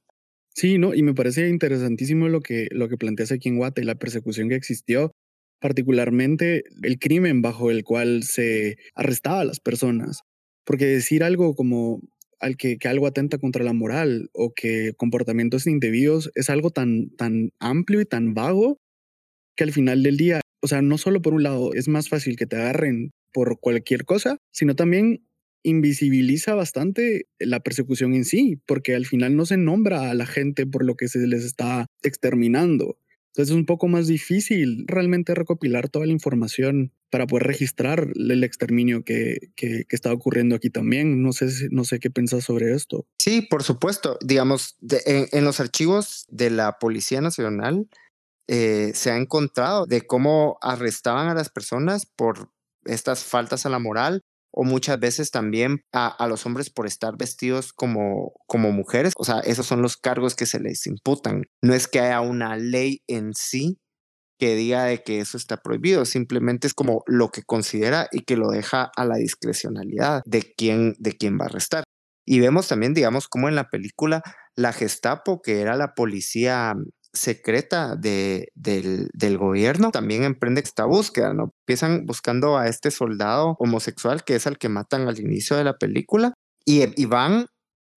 Sí, 0.54 0.78
no, 0.78 0.94
y 0.94 1.02
me 1.02 1.14
parece 1.14 1.48
interesantísimo 1.48 2.28
lo 2.28 2.40
que, 2.40 2.68
lo 2.72 2.88
que 2.88 2.96
planteas 2.96 3.32
aquí 3.32 3.48
en 3.48 3.60
y 3.60 3.82
la 3.82 3.94
persecución 3.94 4.48
que 4.48 4.56
existió 4.56 5.12
particularmente 5.60 6.64
el 6.82 6.98
crimen 6.98 7.42
bajo 7.42 7.70
el 7.70 7.84
cual 7.84 8.22
se 8.22 8.76
arrestaba 8.94 9.40
a 9.40 9.44
las 9.44 9.60
personas. 9.60 10.22
Porque 10.64 10.86
decir 10.86 11.22
algo 11.22 11.54
como 11.54 12.00
al 12.40 12.56
que, 12.56 12.78
que, 12.78 12.88
algo 12.88 13.06
atenta 13.06 13.38
contra 13.38 13.64
la 13.64 13.72
moral 13.72 14.30
o 14.32 14.52
que 14.54 14.92
comportamientos 14.96 15.66
indebidos 15.66 16.30
es 16.34 16.50
algo 16.50 16.70
tan, 16.70 17.10
tan 17.16 17.50
amplio 17.58 18.00
y 18.00 18.04
tan 18.04 18.34
vago 18.34 18.78
que 19.56 19.64
al 19.64 19.72
final 19.72 20.02
del 20.04 20.16
día, 20.16 20.40
o 20.62 20.68
sea, 20.68 20.82
no 20.82 20.98
solo 20.98 21.20
por 21.20 21.34
un 21.34 21.42
lado 21.42 21.74
es 21.74 21.88
más 21.88 22.08
fácil 22.08 22.36
que 22.36 22.46
te 22.46 22.56
agarren 22.56 23.10
por 23.32 23.58
cualquier 23.58 24.04
cosa, 24.04 24.38
sino 24.52 24.76
también 24.76 25.24
invisibiliza 25.64 26.54
bastante 26.54 27.26
la 27.38 27.60
persecución 27.60 28.14
en 28.14 28.24
sí, 28.24 28.60
porque 28.66 28.94
al 28.94 29.06
final 29.06 29.36
no 29.36 29.46
se 29.46 29.56
nombra 29.56 30.10
a 30.10 30.14
la 30.14 30.26
gente 30.26 30.66
por 30.66 30.84
lo 30.84 30.94
que 30.94 31.08
se 31.08 31.26
les 31.26 31.44
está 31.44 31.86
exterminando. 32.02 32.98
Entonces 33.28 33.50
es 33.52 33.56
un 33.56 33.66
poco 33.66 33.88
más 33.88 34.06
difícil 34.06 34.84
realmente 34.86 35.34
recopilar 35.34 35.88
toda 35.88 36.06
la 36.06 36.12
información 36.12 36.92
para 37.10 37.26
poder 37.26 37.46
registrar 37.46 38.08
el 38.14 38.44
exterminio 38.44 39.04
que, 39.04 39.50
que, 39.54 39.84
está 39.90 40.12
ocurriendo 40.12 40.56
aquí 40.56 40.70
también. 40.70 41.22
No 41.22 41.32
sé, 41.32 41.48
no 41.70 41.84
sé 41.84 42.00
qué 42.00 42.10
piensas 42.10 42.44
sobre 42.44 42.74
esto. 42.74 43.06
Sí, 43.18 43.42
por 43.42 43.62
supuesto. 43.62 44.18
Digamos, 44.24 44.76
en, 45.06 45.44
los 45.44 45.60
archivos 45.60 46.26
de 46.28 46.50
la 46.50 46.78
Policía 46.78 47.20
Nacional 47.20 47.88
eh, 48.48 48.92
se 48.94 49.10
ha 49.10 49.16
encontrado 49.16 49.86
de 49.86 50.02
cómo 50.02 50.58
arrestaban 50.60 51.28
a 51.28 51.34
las 51.34 51.48
personas 51.48 52.06
por 52.06 52.50
estas 52.84 53.24
faltas 53.24 53.66
a 53.66 53.68
la 53.68 53.78
moral 53.78 54.22
o 54.50 54.64
muchas 54.64 54.98
veces 54.98 55.30
también 55.30 55.82
a, 55.92 56.08
a, 56.08 56.26
los 56.26 56.46
hombres 56.46 56.70
por 56.70 56.86
estar 56.86 57.16
vestidos 57.18 57.72
como, 57.72 58.32
como 58.46 58.72
mujeres. 58.72 59.12
O 59.16 59.24
sea, 59.24 59.40
esos 59.40 59.66
son 59.66 59.82
los 59.82 59.96
cargos 59.96 60.34
que 60.34 60.46
se 60.46 60.60
les 60.60 60.86
imputan. 60.86 61.42
No 61.62 61.74
es 61.74 61.88
que 61.88 62.00
haya 62.00 62.20
una 62.20 62.56
ley 62.56 63.02
en 63.06 63.34
sí 63.34 63.78
que 64.38 64.54
diga 64.54 64.84
de 64.84 65.02
que 65.02 65.18
eso 65.18 65.36
está 65.36 65.56
prohibido, 65.56 66.04
simplemente 66.04 66.68
es 66.68 66.74
como 66.74 67.02
lo 67.06 67.30
que 67.30 67.42
considera 67.42 68.08
y 68.12 68.20
que 68.20 68.36
lo 68.36 68.50
deja 68.50 68.90
a 68.96 69.04
la 69.04 69.16
discrecionalidad 69.16 70.22
de 70.24 70.54
quién, 70.56 70.94
de 70.98 71.12
quién 71.16 71.38
va 71.38 71.44
a 71.44 71.48
arrestar. 71.48 71.84
Y 72.24 72.40
vemos 72.40 72.68
también, 72.68 72.94
digamos, 72.94 73.26
como 73.26 73.48
en 73.48 73.56
la 73.56 73.68
película 73.68 74.22
la 74.54 74.72
Gestapo, 74.72 75.40
que 75.40 75.60
era 75.60 75.76
la 75.76 75.94
policía 75.94 76.74
secreta 77.18 77.96
de, 77.96 78.48
del, 78.54 79.08
del, 79.12 79.38
gobierno, 79.38 79.90
también 79.90 80.24
emprende 80.24 80.60
esta 80.60 80.84
búsqueda, 80.84 81.34
¿no? 81.34 81.52
Empiezan 81.66 82.06
buscando 82.06 82.56
a 82.56 82.68
este 82.68 82.90
soldado 82.90 83.56
homosexual 83.58 84.24
que 84.24 84.36
es 84.36 84.46
al 84.46 84.58
que 84.58 84.68
matan 84.68 85.08
al 85.08 85.20
inicio 85.20 85.56
de 85.56 85.64
la 85.64 85.76
película 85.76 86.34
y, 86.64 86.82
y 87.00 87.06
van 87.06 87.46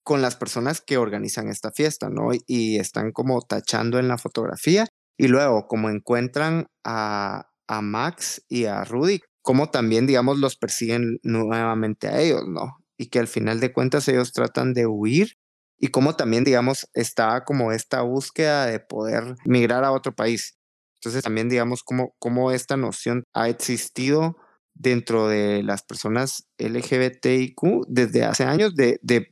con 0.03 0.21
las 0.21 0.35
personas 0.35 0.81
que 0.81 0.97
organizan 0.97 1.47
esta 1.47 1.71
fiesta, 1.71 2.09
¿no? 2.09 2.31
Y 2.47 2.77
están 2.77 3.11
como 3.11 3.41
tachando 3.41 3.99
en 3.99 4.07
la 4.07 4.17
fotografía 4.17 4.87
y 5.17 5.27
luego, 5.27 5.67
como 5.67 5.89
encuentran 5.89 6.67
a, 6.83 7.51
a 7.67 7.81
Max 7.81 8.43
y 8.49 8.65
a 8.65 8.83
Rudy, 8.83 9.19
como 9.41 9.69
también, 9.69 10.07
digamos, 10.07 10.39
los 10.39 10.57
persiguen 10.57 11.19
nuevamente 11.23 12.07
a 12.07 12.19
ellos, 12.19 12.43
¿no? 12.47 12.77
Y 12.97 13.07
que 13.07 13.19
al 13.19 13.27
final 13.27 13.59
de 13.59 13.71
cuentas 13.71 14.07
ellos 14.07 14.33
tratan 14.33 14.73
de 14.73 14.87
huir 14.87 15.35
y 15.81 15.88
como 15.88 16.15
también, 16.15 16.43
digamos, 16.43 16.88
está 16.93 17.43
como 17.43 17.71
esta 17.71 18.03
búsqueda 18.03 18.67
de 18.67 18.79
poder 18.79 19.35
migrar 19.45 19.83
a 19.83 19.91
otro 19.91 20.15
país. 20.15 20.59
Entonces 21.00 21.23
también, 21.23 21.50
digamos, 21.50 21.81
como, 21.81 22.13
como 22.19 22.51
esta 22.51 22.77
noción 22.77 23.23
ha 23.33 23.50
existido 23.50 24.38
dentro 24.75 25.27
de 25.27 25.63
las 25.63 25.81
personas 25.81 26.47
LGBTIQ 26.59 27.88
desde 27.88 28.23
hace 28.23 28.43
años 28.43 28.75
de, 28.75 29.00
de, 29.01 29.29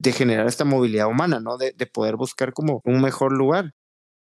de 0.00 0.12
generar 0.12 0.48
esta 0.48 0.64
movilidad 0.64 1.06
humana, 1.06 1.38
¿no? 1.38 1.56
De, 1.56 1.72
de 1.72 1.86
poder 1.86 2.16
buscar 2.16 2.52
como 2.52 2.82
un 2.84 3.00
mejor 3.00 3.32
lugar. 3.32 3.72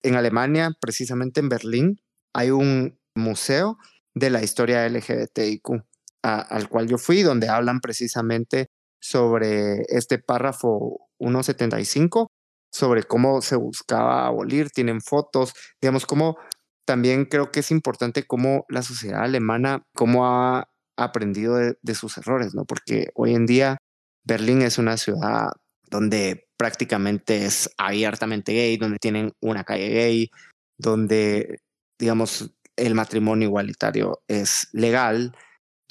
En 0.04 0.14
Alemania, 0.16 0.70
precisamente 0.80 1.40
en 1.40 1.50
Berlín, 1.50 2.02
hay 2.36 2.52
un 2.52 3.00
museo 3.16 3.80
de 4.14 4.30
la 4.30 4.44
historia 4.44 4.88
LGBTIQ 4.88 5.82
al 6.22 6.70
cual 6.70 6.88
yo 6.88 6.98
fui, 6.98 7.22
donde 7.22 7.50
hablan 7.50 7.82
precisamente 7.82 8.70
sobre 9.04 9.82
este 9.90 10.18
párrafo 10.18 11.10
175, 11.20 12.32
sobre 12.72 13.04
cómo 13.04 13.42
se 13.42 13.58
buscaba 13.58 14.26
abolir, 14.26 14.70
tienen 14.70 15.02
fotos, 15.02 15.54
digamos, 15.82 16.06
cómo 16.06 16.38
también 16.86 17.26
creo 17.26 17.52
que 17.52 17.60
es 17.60 17.70
importante 17.72 18.26
cómo 18.26 18.66
la 18.70 18.82
sociedad 18.82 19.24
alemana, 19.24 19.84
cómo 19.94 20.26
ha 20.26 20.70
aprendido 20.98 21.58
de, 21.58 21.76
de 21.82 21.96
sus 21.96 22.18
errores, 22.18 22.56
¿no? 22.56 22.64
Porque 22.64 23.10
hoy 23.16 23.36
en 23.36 23.46
día 23.46 23.78
Berlín 24.24 24.62
es 24.62 24.78
una 24.78 24.96
ciudad 24.96 25.50
donde 25.90 26.48
prácticamente 26.58 27.46
es 27.46 27.70
abiertamente 27.78 28.54
gay, 28.54 28.78
donde 28.78 29.00
tienen 29.00 29.34
una 29.42 29.66
calle 29.66 29.90
gay, 29.90 30.30
donde, 30.78 31.60
digamos, 32.00 32.56
el 32.78 32.96
matrimonio 32.96 33.50
igualitario 33.50 34.24
es 34.30 34.70
legal, 34.72 35.36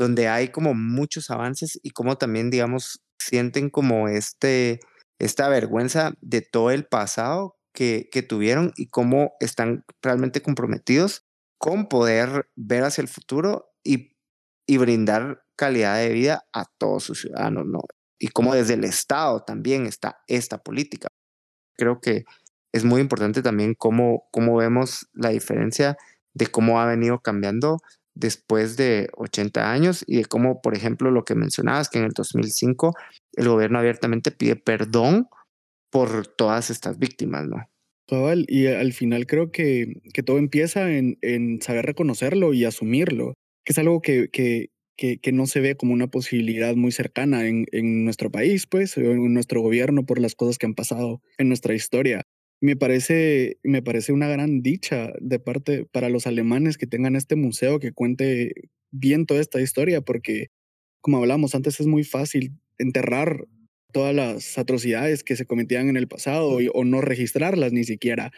donde 0.02 0.28
hay 0.28 0.48
como 0.48 0.74
muchos 0.74 1.30
avances 1.30 1.78
y 1.82 1.90
como 1.90 2.16
también, 2.16 2.50
digamos, 2.50 3.02
sienten 3.18 3.70
como 3.70 4.08
este, 4.08 4.80
esta 5.18 5.48
vergüenza 5.48 6.14
de 6.20 6.42
todo 6.42 6.70
el 6.70 6.84
pasado 6.86 7.56
que, 7.72 8.08
que 8.10 8.22
tuvieron 8.22 8.72
y 8.76 8.88
cómo 8.88 9.32
están 9.40 9.84
realmente 10.02 10.42
comprometidos 10.42 11.24
con 11.58 11.88
poder 11.88 12.48
ver 12.56 12.84
hacia 12.84 13.02
el 13.02 13.08
futuro 13.08 13.70
y, 13.84 14.16
y 14.66 14.76
brindar 14.78 15.44
calidad 15.56 15.98
de 15.98 16.10
vida 16.10 16.44
a 16.52 16.64
todos 16.78 17.04
sus 17.04 17.20
ciudadanos, 17.20 17.66
¿no? 17.66 17.80
y 18.22 18.28
cómo 18.28 18.54
desde 18.54 18.74
el 18.74 18.84
Estado 18.84 19.42
también 19.42 19.84
está 19.84 20.22
esta 20.28 20.58
política. 20.58 21.08
Creo 21.76 22.00
que 22.00 22.22
es 22.72 22.84
muy 22.84 23.00
importante 23.00 23.42
también 23.42 23.74
cómo, 23.74 24.28
cómo 24.30 24.56
vemos 24.56 25.08
la 25.12 25.30
diferencia 25.30 25.96
de 26.32 26.46
cómo 26.46 26.80
ha 26.80 26.86
venido 26.86 27.18
cambiando 27.18 27.78
después 28.14 28.76
de 28.76 29.08
80 29.16 29.72
años 29.72 30.04
y 30.06 30.16
de 30.16 30.24
cómo, 30.24 30.60
por 30.60 30.74
ejemplo, 30.74 31.10
lo 31.10 31.24
que 31.24 31.34
mencionabas, 31.34 31.88
que 31.88 31.98
en 31.98 32.04
el 32.04 32.12
2005 32.12 32.94
el 33.36 33.48
gobierno 33.48 33.78
abiertamente 33.78 34.30
pide 34.30 34.56
perdón 34.56 35.28
por 35.90 36.26
todas 36.26 36.70
estas 36.70 36.98
víctimas, 36.98 37.46
¿no? 37.46 37.68
y 38.46 38.66
al 38.66 38.92
final 38.92 39.26
creo 39.26 39.50
que, 39.50 39.94
que 40.12 40.22
todo 40.22 40.38
empieza 40.38 40.92
en, 40.92 41.18
en, 41.22 41.62
saber 41.62 41.86
reconocerlo 41.86 42.52
y 42.52 42.64
asumirlo, 42.64 43.34
que 43.64 43.72
es 43.72 43.78
algo 43.78 44.02
que, 44.02 44.28
que, 44.28 44.68
que, 44.96 45.32
no 45.32 45.46
se 45.46 45.60
ve 45.60 45.76
como 45.76 45.94
una 45.94 46.08
posibilidad 46.08 46.76
muy 46.76 46.92
cercana 46.92 47.46
en, 47.46 47.66
en 47.72 48.04
nuestro 48.04 48.30
país, 48.30 48.66
pues, 48.66 48.96
en 48.98 49.32
nuestro 49.32 49.62
gobierno 49.62 50.04
por 50.04 50.20
las 50.20 50.34
cosas 50.34 50.58
que 50.58 50.66
han 50.66 50.74
pasado 50.74 51.22
en 51.38 51.48
nuestra 51.48 51.74
historia. 51.74 52.22
Me 52.62 52.76
parece, 52.76 53.58
me 53.62 53.82
parece 53.82 54.12
una 54.12 54.28
gran 54.28 54.62
dicha 54.62 55.12
de 55.20 55.38
parte 55.38 55.84
para 55.92 56.08
los 56.08 56.26
alemanes 56.26 56.78
que 56.78 56.86
tengan 56.86 57.16
este 57.16 57.36
museo 57.36 57.78
que 57.78 57.92
cuente 57.92 58.70
bien 58.90 59.26
toda 59.26 59.40
esta 59.40 59.60
historia, 59.60 60.00
porque, 60.00 60.46
como 61.02 61.18
hablamos 61.18 61.54
antes, 61.54 61.80
es 61.80 61.86
muy 61.86 62.04
fácil 62.04 62.52
enterrar 62.78 63.46
todas 63.92 64.14
las 64.14 64.56
atrocidades 64.56 65.24
que 65.24 65.36
se 65.36 65.44
cometían 65.44 65.88
en 65.88 65.98
el 65.98 66.08
pasado 66.08 66.58
o 66.72 66.84
no 66.84 67.00
registrarlas 67.02 67.72
ni 67.72 67.84
siquiera 67.84 68.32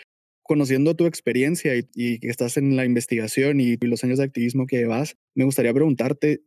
conociendo 0.44 0.94
tu 0.94 1.06
experiencia 1.06 1.72
y, 1.74 2.18
que 2.20 2.28
estás 2.28 2.56
en 2.56 2.76
la 2.76 2.84
investigación 2.84 3.60
y, 3.60 3.76
los 3.80 4.04
años 4.04 4.18
de 4.18 4.24
activismo 4.24 4.66
que 4.66 4.76
llevas, 4.76 5.16
me 5.34 5.44
gustaría 5.44 5.72
preguntarte 5.72 6.42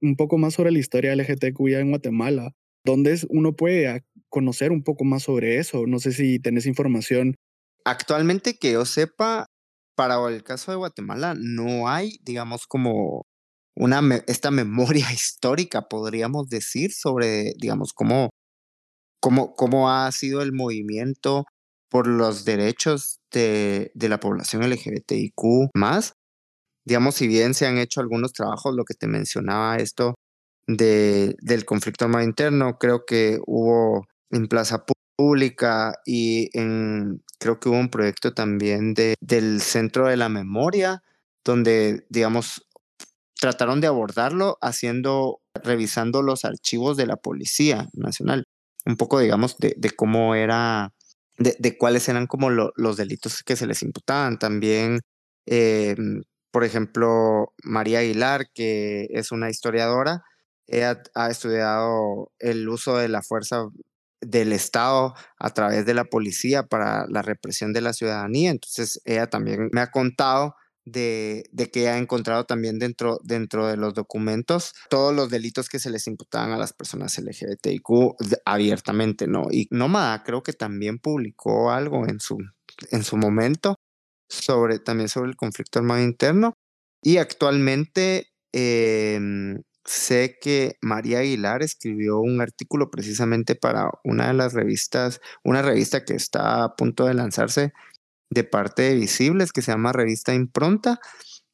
un 0.00 0.16
poco 0.16 0.38
más 0.38 0.54
sobre 0.54 0.70
la 0.70 0.78
historia 0.78 1.16
LGTQIA 1.16 1.80
en 1.80 1.90
Guatemala. 1.90 2.54
¿Dónde 2.84 3.18
uno 3.30 3.56
puede 3.56 4.02
conocer 4.36 4.70
un 4.70 4.82
poco 4.82 5.04
más 5.04 5.22
sobre 5.22 5.58
eso? 5.58 5.86
No 5.86 5.98
sé 5.98 6.12
si 6.12 6.38
tenés 6.38 6.66
información. 6.66 7.36
Actualmente 7.84 8.58
que 8.58 8.72
yo 8.72 8.84
sepa, 8.84 9.46
para 9.96 10.16
el 10.28 10.42
caso 10.42 10.72
de 10.72 10.76
Guatemala 10.76 11.34
no 11.38 11.88
hay, 11.88 12.18
digamos, 12.22 12.66
como 12.66 13.22
una 13.74 14.02
esta 14.26 14.50
memoria 14.62 15.10
histórica, 15.10 15.88
podríamos 15.88 16.48
decir, 16.48 16.92
sobre, 16.92 17.54
digamos, 17.58 17.92
cómo, 17.94 18.30
cómo, 19.20 19.54
cómo 19.54 19.90
ha 19.90 20.12
sido 20.12 20.42
el 20.42 20.52
movimiento 20.52 21.44
por 21.88 22.06
los 22.06 22.44
derechos 22.44 23.20
de, 23.32 23.90
de 23.94 24.08
la 24.10 24.20
población 24.20 24.68
LGBTIQ 24.68 25.70
más 25.74 26.12
digamos, 26.86 27.16
si 27.16 27.26
bien 27.26 27.54
se 27.54 27.66
han 27.66 27.78
hecho 27.78 28.00
algunos 28.00 28.32
trabajos, 28.32 28.74
lo 28.74 28.84
que 28.84 28.94
te 28.94 29.08
mencionaba 29.08 29.76
esto 29.76 30.14
de, 30.68 31.36
del 31.40 31.64
conflicto 31.64 32.04
armado 32.04 32.24
interno, 32.24 32.78
creo 32.78 33.04
que 33.06 33.38
hubo 33.46 34.06
en 34.30 34.48
Plaza 34.48 34.84
Pública 35.16 35.94
y 36.04 36.50
en, 36.58 37.22
creo 37.38 37.58
que 37.60 37.68
hubo 37.68 37.78
un 37.78 37.90
proyecto 37.90 38.34
también 38.34 38.94
de, 38.94 39.14
del 39.20 39.60
Centro 39.60 40.06
de 40.08 40.16
la 40.16 40.28
Memoria, 40.28 41.02
donde, 41.44 42.06
digamos, 42.08 42.66
trataron 43.38 43.80
de 43.80 43.86
abordarlo 43.86 44.58
haciendo, 44.60 45.40
revisando 45.54 46.22
los 46.22 46.44
archivos 46.44 46.96
de 46.96 47.06
la 47.06 47.16
Policía 47.16 47.88
Nacional, 47.92 48.44
un 48.84 48.96
poco, 48.96 49.20
digamos, 49.20 49.58
de, 49.58 49.74
de 49.76 49.90
cómo 49.90 50.34
era, 50.34 50.92
de, 51.38 51.56
de, 51.58 51.76
cuáles 51.78 52.08
eran 52.08 52.26
como 52.26 52.50
los 52.50 52.96
delitos 52.96 53.42
que 53.42 53.56
se 53.56 53.66
les 53.66 53.82
imputaban. 53.82 54.38
También 54.38 55.00
eh, 55.46 55.94
por 56.50 56.64
ejemplo, 56.64 57.52
María 57.62 58.00
Aguilar, 58.00 58.50
que 58.54 59.08
es 59.10 59.32
una 59.32 59.50
historiadora, 59.50 60.22
ella 60.66 61.02
ha 61.14 61.30
estudiado 61.30 62.32
el 62.38 62.68
uso 62.68 62.96
de 62.96 63.08
la 63.08 63.22
fuerza 63.22 63.68
del 64.26 64.52
Estado 64.52 65.14
a 65.38 65.50
través 65.50 65.86
de 65.86 65.94
la 65.94 66.04
policía 66.04 66.64
para 66.64 67.06
la 67.08 67.22
represión 67.22 67.72
de 67.72 67.80
la 67.80 67.92
ciudadanía. 67.92 68.50
Entonces, 68.50 69.00
ella 69.04 69.28
también 69.28 69.68
me 69.72 69.80
ha 69.80 69.90
contado 69.90 70.54
de, 70.84 71.44
que 71.72 71.88
ha 71.88 71.98
encontrado 71.98 72.44
también 72.44 72.78
dentro, 72.78 73.18
dentro 73.24 73.66
de 73.66 73.76
los 73.76 73.92
documentos 73.94 74.72
todos 74.88 75.14
los 75.14 75.30
delitos 75.30 75.68
que 75.68 75.80
se 75.80 75.90
les 75.90 76.06
imputaban 76.06 76.52
a 76.52 76.56
las 76.56 76.72
personas 76.72 77.18
LGBTIQ 77.18 78.14
abiertamente, 78.44 79.26
¿no? 79.26 79.48
Y 79.50 79.66
Nómada 79.70 80.22
creo 80.22 80.42
que 80.42 80.52
también 80.52 80.98
publicó 80.98 81.70
algo 81.70 82.06
en 82.06 82.20
su, 82.20 82.38
en 82.90 83.02
su 83.02 83.16
momento 83.16 83.76
sobre, 84.28 84.78
también 84.78 85.08
sobre 85.08 85.30
el 85.30 85.36
conflicto 85.36 85.80
armado 85.80 86.02
interno. 86.02 86.54
Y 87.02 87.18
actualmente 87.18 88.28
em, 88.52 89.60
sé 89.86 90.38
que 90.40 90.76
María 90.82 91.20
Aguilar 91.20 91.62
escribió 91.62 92.18
un 92.18 92.40
artículo 92.40 92.90
precisamente 92.90 93.54
para 93.54 93.90
una 94.04 94.28
de 94.28 94.34
las 94.34 94.52
revistas, 94.52 95.20
una 95.44 95.62
revista 95.62 96.04
que 96.04 96.14
está 96.14 96.64
a 96.64 96.76
punto 96.76 97.06
de 97.06 97.14
lanzarse 97.14 97.72
de 98.28 98.44
parte 98.44 98.82
de 98.82 98.94
Visibles, 98.96 99.52
que 99.52 99.62
se 99.62 99.72
llama 99.72 99.92
Revista 99.92 100.34
Impronta, 100.34 101.00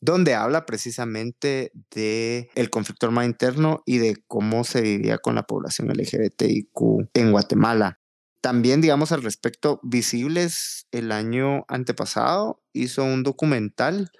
donde 0.00 0.34
habla 0.34 0.66
precisamente 0.66 1.70
de 1.94 2.50
el 2.54 2.70
conflicto 2.70 3.06
armado 3.06 3.28
interno 3.28 3.82
y 3.86 3.98
de 3.98 4.16
cómo 4.26 4.64
se 4.64 4.80
vivía 4.80 5.18
con 5.18 5.34
la 5.36 5.44
población 5.44 5.88
LGBTIQ 5.88 7.10
en 7.14 7.30
Guatemala. 7.30 8.00
También, 8.40 8.80
digamos, 8.80 9.12
al 9.12 9.22
respecto, 9.22 9.78
Visibles 9.84 10.88
el 10.90 11.12
año 11.12 11.64
antepasado 11.68 12.60
hizo 12.72 13.04
un 13.04 13.22
documental 13.22 14.10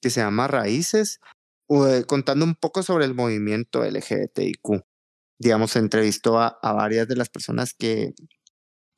que 0.00 0.10
se 0.10 0.20
llama 0.20 0.46
Raíces, 0.46 1.18
contando 2.06 2.44
un 2.44 2.54
poco 2.54 2.82
sobre 2.82 3.04
el 3.04 3.14
movimiento 3.14 3.84
LGBTIQ. 3.84 4.82
Digamos, 5.38 5.76
entrevistó 5.76 6.38
a, 6.40 6.58
varias 6.62 7.08
de 7.08 7.16
las 7.16 7.28
personas 7.28 7.74
que, 7.74 8.14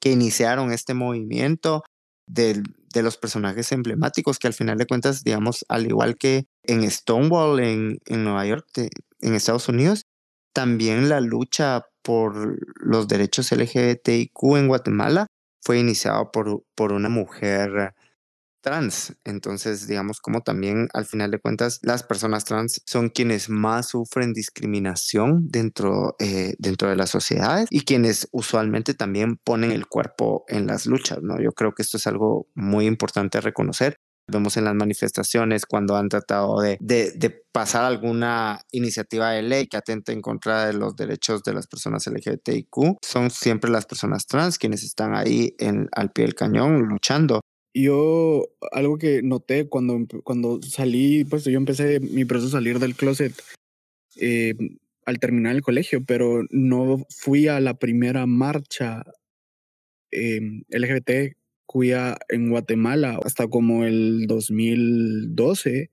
que 0.00 0.12
iniciaron 0.12 0.72
este 0.72 0.94
movimiento, 0.94 1.82
de, 2.26 2.62
de, 2.92 3.02
los 3.02 3.16
personajes 3.16 3.72
emblemáticos 3.72 4.38
que 4.38 4.46
al 4.46 4.52
final 4.52 4.76
de 4.76 4.86
cuentas, 4.86 5.24
digamos, 5.24 5.64
al 5.68 5.86
igual 5.86 6.16
que 6.16 6.44
en 6.62 6.88
Stonewall, 6.90 7.58
en, 7.60 7.98
en 8.06 8.24
Nueva 8.24 8.44
York, 8.46 8.66
en 8.76 9.34
Estados 9.34 9.68
Unidos, 9.68 10.04
también 10.52 11.08
la 11.08 11.20
lucha 11.20 11.86
por 12.02 12.58
los 12.80 13.08
derechos 13.08 13.52
LGBTIQ 13.52 14.56
en 14.56 14.68
Guatemala 14.68 15.26
fue 15.62 15.78
iniciado 15.78 16.30
por, 16.30 16.62
por 16.74 16.92
una 16.92 17.08
mujer 17.08 17.94
trans. 18.60 19.16
Entonces, 19.24 19.86
digamos, 19.86 20.20
como 20.20 20.42
también 20.42 20.88
al 20.94 21.06
final 21.06 21.30
de 21.30 21.38
cuentas, 21.38 21.80
las 21.82 22.02
personas 22.02 22.44
trans 22.44 22.82
son 22.86 23.08
quienes 23.08 23.48
más 23.48 23.88
sufren 23.88 24.32
discriminación 24.32 25.48
dentro, 25.48 26.16
eh, 26.18 26.54
dentro 26.58 26.88
de 26.88 26.96
las 26.96 27.10
sociedades 27.10 27.68
y 27.70 27.82
quienes 27.82 28.28
usualmente 28.32 28.94
también 28.94 29.36
ponen 29.36 29.72
el 29.72 29.86
cuerpo 29.86 30.44
en 30.48 30.66
las 30.66 30.86
luchas, 30.86 31.18
¿no? 31.22 31.40
Yo 31.40 31.52
creo 31.52 31.72
que 31.72 31.82
esto 31.82 31.96
es 31.96 32.06
algo 32.06 32.48
muy 32.54 32.86
importante 32.86 33.40
reconocer. 33.40 33.96
Vemos 34.30 34.58
en 34.58 34.64
las 34.64 34.74
manifestaciones 34.74 35.64
cuando 35.64 35.96
han 35.96 36.10
tratado 36.10 36.60
de, 36.60 36.76
de, 36.80 37.42
pasar 37.50 37.84
alguna 37.84 38.60
iniciativa 38.72 39.30
de 39.30 39.42
ley 39.42 39.66
que 39.66 39.78
atente 39.78 40.12
en 40.12 40.20
contra 40.20 40.66
de 40.66 40.74
los 40.74 40.94
derechos 40.94 41.42
de 41.42 41.54
las 41.54 41.66
personas 41.66 42.06
LGBTIQ. 42.06 42.98
Son 43.02 43.30
siempre 43.30 43.70
las 43.70 43.86
personas 43.86 44.26
trans 44.26 44.58
quienes 44.58 44.84
están 44.84 45.16
ahí 45.16 45.56
en, 45.58 45.88
al 45.92 46.12
pie 46.12 46.26
del 46.26 46.34
cañón 46.34 46.82
luchando. 46.82 47.40
Yo, 47.80 48.48
algo 48.72 48.98
que 48.98 49.22
noté 49.22 49.68
cuando, 49.68 50.04
cuando 50.24 50.60
salí, 50.62 51.24
pues 51.24 51.44
yo 51.44 51.56
empecé 51.56 52.00
mi 52.00 52.24
proceso 52.24 52.48
a 52.48 52.58
salir 52.58 52.80
del 52.80 52.96
closet 52.96 53.32
eh, 54.16 54.54
al 55.06 55.20
terminar 55.20 55.54
el 55.54 55.62
colegio, 55.62 56.04
pero 56.04 56.42
no 56.50 57.06
fui 57.08 57.46
a 57.46 57.60
la 57.60 57.78
primera 57.78 58.26
marcha 58.26 59.04
eh, 60.10 60.40
LGBT 60.70 61.36
cuya 61.66 62.16
en 62.30 62.50
Guatemala 62.50 63.20
hasta 63.24 63.46
como 63.46 63.84
el 63.84 64.26
2012. 64.26 65.90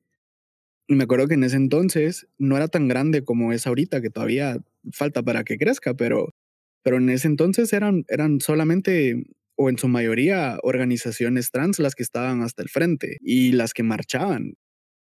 Y 0.88 0.96
me 0.96 1.04
acuerdo 1.04 1.28
que 1.28 1.36
en 1.36 1.44
ese 1.44 1.58
entonces 1.58 2.28
no 2.40 2.58
era 2.58 2.68
tan 2.68 2.88
grande 2.88 3.24
como 3.24 3.54
es 3.54 3.68
ahorita, 3.68 4.02
que 4.02 4.10
todavía 4.10 4.58
falta 4.92 5.22
para 5.22 5.44
que 5.44 5.60
crezca, 5.60 5.94
pero, 5.94 6.34
pero 6.82 6.98
en 6.98 7.10
ese 7.10 7.28
entonces 7.28 7.74
eran, 7.74 8.06
eran 8.08 8.42
solamente, 8.42 9.26
o 9.58 9.70
en 9.70 9.78
su 9.78 9.88
mayoría, 9.88 10.58
organizaciones 10.64 11.52
trans 11.52 11.80
las 11.80 11.96
que 11.96 12.04
estaban 12.04 12.42
hasta 12.42 12.62
el 12.64 12.70
frente 12.70 13.18
y 13.22 13.52
las 13.54 13.74
que 13.74 13.84
marchaban. 13.84 14.56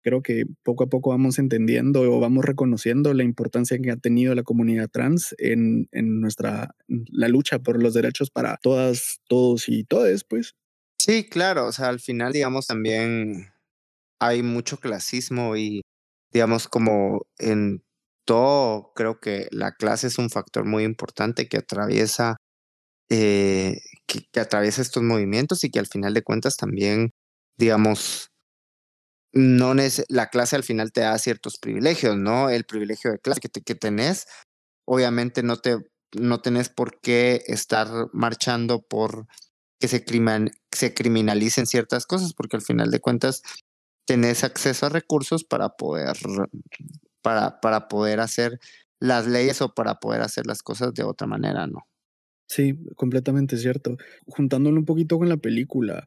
Creo 0.03 0.23
que 0.23 0.45
poco 0.63 0.85
a 0.85 0.89
poco 0.89 1.11
vamos 1.11 1.39
entendiendo 1.39 2.03
o 2.03 2.21
vamos 2.21 2.45
reconociendo 2.45 3.15
la 3.15 3.25
importancia 3.25 3.79
que 3.79 3.91
ha 3.91 3.97
tenido 3.97 4.35
la 4.35 4.43
comunidad 4.43 4.91
trans 4.91 5.35
en, 5.39 5.89
en 5.93 6.21
nuestra 6.21 6.75
la 6.89 7.29
lucha 7.29 7.59
por 7.61 7.83
los 7.83 7.95
derechos 7.95 8.31
para 8.31 8.59
todas, 8.59 9.21
todos 9.29 9.69
y 9.69 9.85
todes, 9.85 10.25
pues. 10.25 10.55
Sí, 10.99 11.25
claro, 11.29 11.67
o 11.67 11.73
sea, 11.73 11.89
al 11.89 12.01
final, 12.01 12.33
digamos, 12.33 12.67
también 12.67 13.49
hay 14.21 14.43
mucho 14.43 14.79
clasismo 14.79 15.57
y, 15.57 15.83
digamos, 16.33 16.69
como 16.69 17.27
en 17.39 17.83
todo, 18.25 18.93
creo 18.95 19.21
que 19.21 19.49
la 19.51 19.73
clase 19.75 20.07
es 20.09 20.19
un 20.19 20.31
factor 20.31 20.65
muy 20.65 20.85
importante 20.85 21.49
que 21.49 21.59
atraviesa, 21.59 22.37
eh, 23.11 23.81
que, 24.07 24.41
atraviesa 24.41 24.83
estos 24.83 25.03
movimientos 25.03 25.65
y 25.65 25.71
que 25.71 25.79
al 25.79 25.87
final 25.87 26.15
de 26.15 26.23
cuentas 26.23 26.57
también, 26.57 27.11
digamos, 27.59 28.31
no 29.33 29.75
la 30.09 30.29
clase 30.31 30.57
al 30.57 30.63
final 30.63 30.93
te 30.93 31.01
da 31.01 31.19
ciertos 31.19 31.59
privilegios, 31.59 32.17
¿no? 32.17 32.51
El 32.51 32.65
privilegio 32.65 33.11
de 33.11 33.19
clase 33.19 33.41
que, 33.41 33.49
que 33.49 33.75
tenés, 33.75 34.27
obviamente 34.87 35.43
no 35.43 35.57
te 35.57 35.79
no 36.15 36.41
tenés 36.41 36.69
por 36.69 37.01
qué 37.01 37.43
estar 37.47 37.89
marchando 38.13 38.83
por 38.83 39.27
que 39.81 39.89
se, 39.89 40.05
se 40.73 40.95
criminalicen 40.95 41.67
ciertas 41.67 42.07
cosas, 42.07 42.33
porque 42.33 42.57
al 42.57 42.63
final 42.63 42.91
de 42.91 43.01
cuentas 43.01 43.43
tenés 44.07 44.45
acceso 44.45 44.87
a 44.87 44.91
recursos 44.91 45.45
para 45.45 45.71
poder, 45.71 46.17
para, 47.23 47.61
para 47.61 47.89
poder 47.89 48.21
hacer 48.21 48.61
las 49.01 49.27
leyes 49.27 49.61
o 49.61 49.75
para 49.75 49.97
poder 49.97 50.23
hacer 50.23 50.47
las 50.47 50.63
cosas 50.63 50.95
de 50.95 51.03
otra 51.03 51.27
manera, 51.27 51.67
¿no? 51.67 51.87
Sí, 52.55 52.79
completamente 52.95 53.57
cierto. 53.57 53.97
Juntándolo 54.29 54.79
un 54.79 54.85
poquito 54.85 55.19
con 55.19 55.29
la 55.29 55.37
película, 55.37 56.07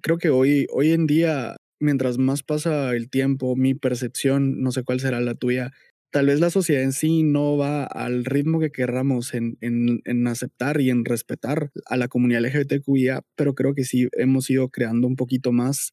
creo 0.00 0.16
que 0.16 0.30
hoy, 0.30 0.66
hoy 0.72 0.92
en 0.92 1.06
día 1.06 1.56
mientras 1.78 2.16
más 2.16 2.42
pasa 2.42 2.92
el 2.96 3.10
tiempo, 3.10 3.54
mi 3.54 3.74
percepción, 3.74 4.62
no 4.62 4.72
sé 4.72 4.84
cuál 4.84 5.00
será 5.00 5.20
la 5.20 5.34
tuya, 5.34 5.70
tal 6.10 6.26
vez 6.28 6.40
la 6.40 6.48
sociedad 6.48 6.82
en 6.82 6.92
sí 6.92 7.24
no 7.24 7.58
va 7.58 7.84
al 7.84 8.24
ritmo 8.24 8.58
que 8.58 8.70
querramos 8.70 9.34
en, 9.34 9.58
en, 9.60 10.00
en, 10.06 10.26
aceptar 10.28 10.80
y 10.80 10.88
en 10.88 11.04
respetar 11.04 11.70
a 11.84 11.98
la 11.98 12.08
comunidad 12.08 12.40
LGBTQIA, 12.46 13.20
pero 13.36 13.54
creo 13.54 13.74
que 13.74 13.84
sí 13.84 14.08
hemos 14.12 14.48
ido 14.48 14.70
creando 14.70 15.06
un 15.06 15.16
poquito 15.16 15.52
más 15.52 15.92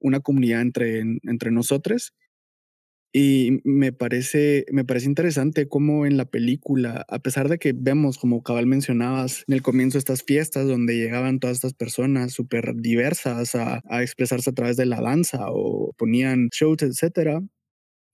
una 0.00 0.20
comunidad 0.20 0.62
entre, 0.62 1.00
entre 1.00 1.50
nosotros 1.50 2.14
y 3.12 3.60
me 3.64 3.92
parece, 3.92 4.66
me 4.70 4.84
parece 4.84 5.06
interesante 5.06 5.68
cómo 5.68 6.06
en 6.06 6.16
la 6.16 6.26
película, 6.26 7.04
a 7.08 7.18
pesar 7.18 7.48
de 7.48 7.58
que 7.58 7.72
vemos, 7.74 8.18
como 8.18 8.42
cabal 8.42 8.66
mencionabas, 8.66 9.44
en 9.48 9.54
el 9.54 9.62
comienzo 9.62 9.96
estas 9.96 10.22
fiestas 10.22 10.66
donde 10.66 10.96
llegaban 10.96 11.40
todas 11.40 11.56
estas 11.56 11.74
personas 11.74 12.32
súper 12.32 12.74
diversas 12.76 13.54
a, 13.54 13.82
expresarse 14.02 14.50
a 14.50 14.54
través 14.54 14.76
de 14.76 14.86
la 14.86 15.00
danza 15.00 15.46
o 15.48 15.94
ponían 15.96 16.48
shows, 16.52 16.82
etcétera, 16.82 17.42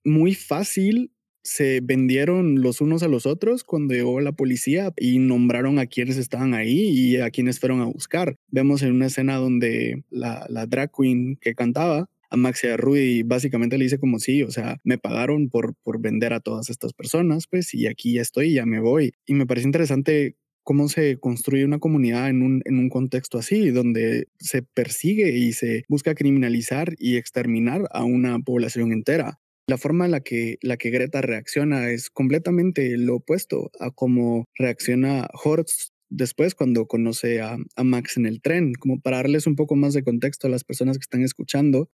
muy 0.05 0.35
fácil 0.35 1.11
se 1.43 1.81
vendieron 1.83 2.61
los 2.61 2.79
unos 2.79 3.03
a 3.03 3.09
los 3.09 3.25
otros 3.25 3.65
cuando 3.65 3.93
llegó 3.93 4.21
la 4.21 4.31
policía 4.31 4.93
y 4.97 5.19
nombraron 5.19 5.79
a 5.79 5.87
quienes 5.87 6.15
estaban 6.15 6.53
ahí 6.53 6.89
y 6.89 7.17
a 7.17 7.29
quienes 7.31 7.59
fueron 7.59 7.81
a 7.81 7.85
buscar. 7.85 8.37
Vemos 8.47 8.81
en 8.81 8.93
una 8.93 9.07
escena 9.07 9.35
donde 9.35 10.03
la 10.09 10.65
drag 10.67 10.91
queen 10.97 11.37
que 11.41 11.55
cantaba 11.55 12.07
a 12.33 12.37
Max 12.37 12.63
y 12.63 12.67
a 12.67 12.77
Rudy 12.77 13.21
básicamente 13.21 13.77
le 13.77 13.85
dice 13.85 13.99
como 13.99 14.17
sí, 14.17 14.41
o 14.41 14.49
sea, 14.49 14.77
me 14.83 14.97
pagaron 14.97 15.49
por, 15.49 15.75
por 15.83 16.01
vender 16.01 16.33
a 16.33 16.39
todas 16.39 16.71
estas 16.71 16.91
personas, 16.91 17.45
pues, 17.47 17.75
y 17.75 17.85
aquí 17.85 18.15
ya 18.15 18.21
estoy, 18.21 18.55
ya 18.55 18.65
me 18.65 18.79
voy. 18.79 19.13
Y 19.27 19.35
me 19.35 19.45
parece 19.45 19.67
interesante 19.67 20.35
cómo 20.63 20.89
se 20.89 21.19
construye 21.19 21.63
una 21.63 21.77
comunidad 21.77 22.29
en 22.29 22.41
un, 22.41 22.61
en 22.65 22.79
un 22.79 22.89
contexto 22.89 23.37
así, 23.37 23.69
donde 23.69 24.27
se 24.39 24.63
persigue 24.63 25.37
y 25.37 25.53
se 25.53 25.83
busca 25.87 26.15
criminalizar 26.15 26.95
y 26.97 27.17
exterminar 27.17 27.83
a 27.91 28.03
una 28.03 28.39
población 28.39 28.91
entera. 28.91 29.39
La 29.67 29.77
forma 29.77 30.05
en 30.05 30.11
la 30.11 30.21
que, 30.21 30.57
la 30.61 30.77
que 30.77 30.89
Greta 30.89 31.21
reacciona 31.21 31.91
es 31.91 32.09
completamente 32.09 32.97
lo 32.97 33.17
opuesto 33.17 33.69
a 33.79 33.91
cómo 33.91 34.45
reacciona 34.57 35.27
Horst 35.43 35.93
después 36.09 36.55
cuando 36.55 36.87
conoce 36.87 37.41
a, 37.41 37.57
a, 37.75 37.83
Max 37.83 38.17
en 38.17 38.25
el 38.25 38.41
tren, 38.41 38.73
como 38.73 38.99
para 38.99 39.17
darles 39.17 39.45
un 39.45 39.55
poco 39.55 39.75
más 39.75 39.93
de 39.93 40.03
contexto 40.03 40.47
a 40.47 40.49
las 40.49 40.63
personas 40.63 40.97
que 40.97 41.03
están 41.03 41.21
escuchando 41.21 41.89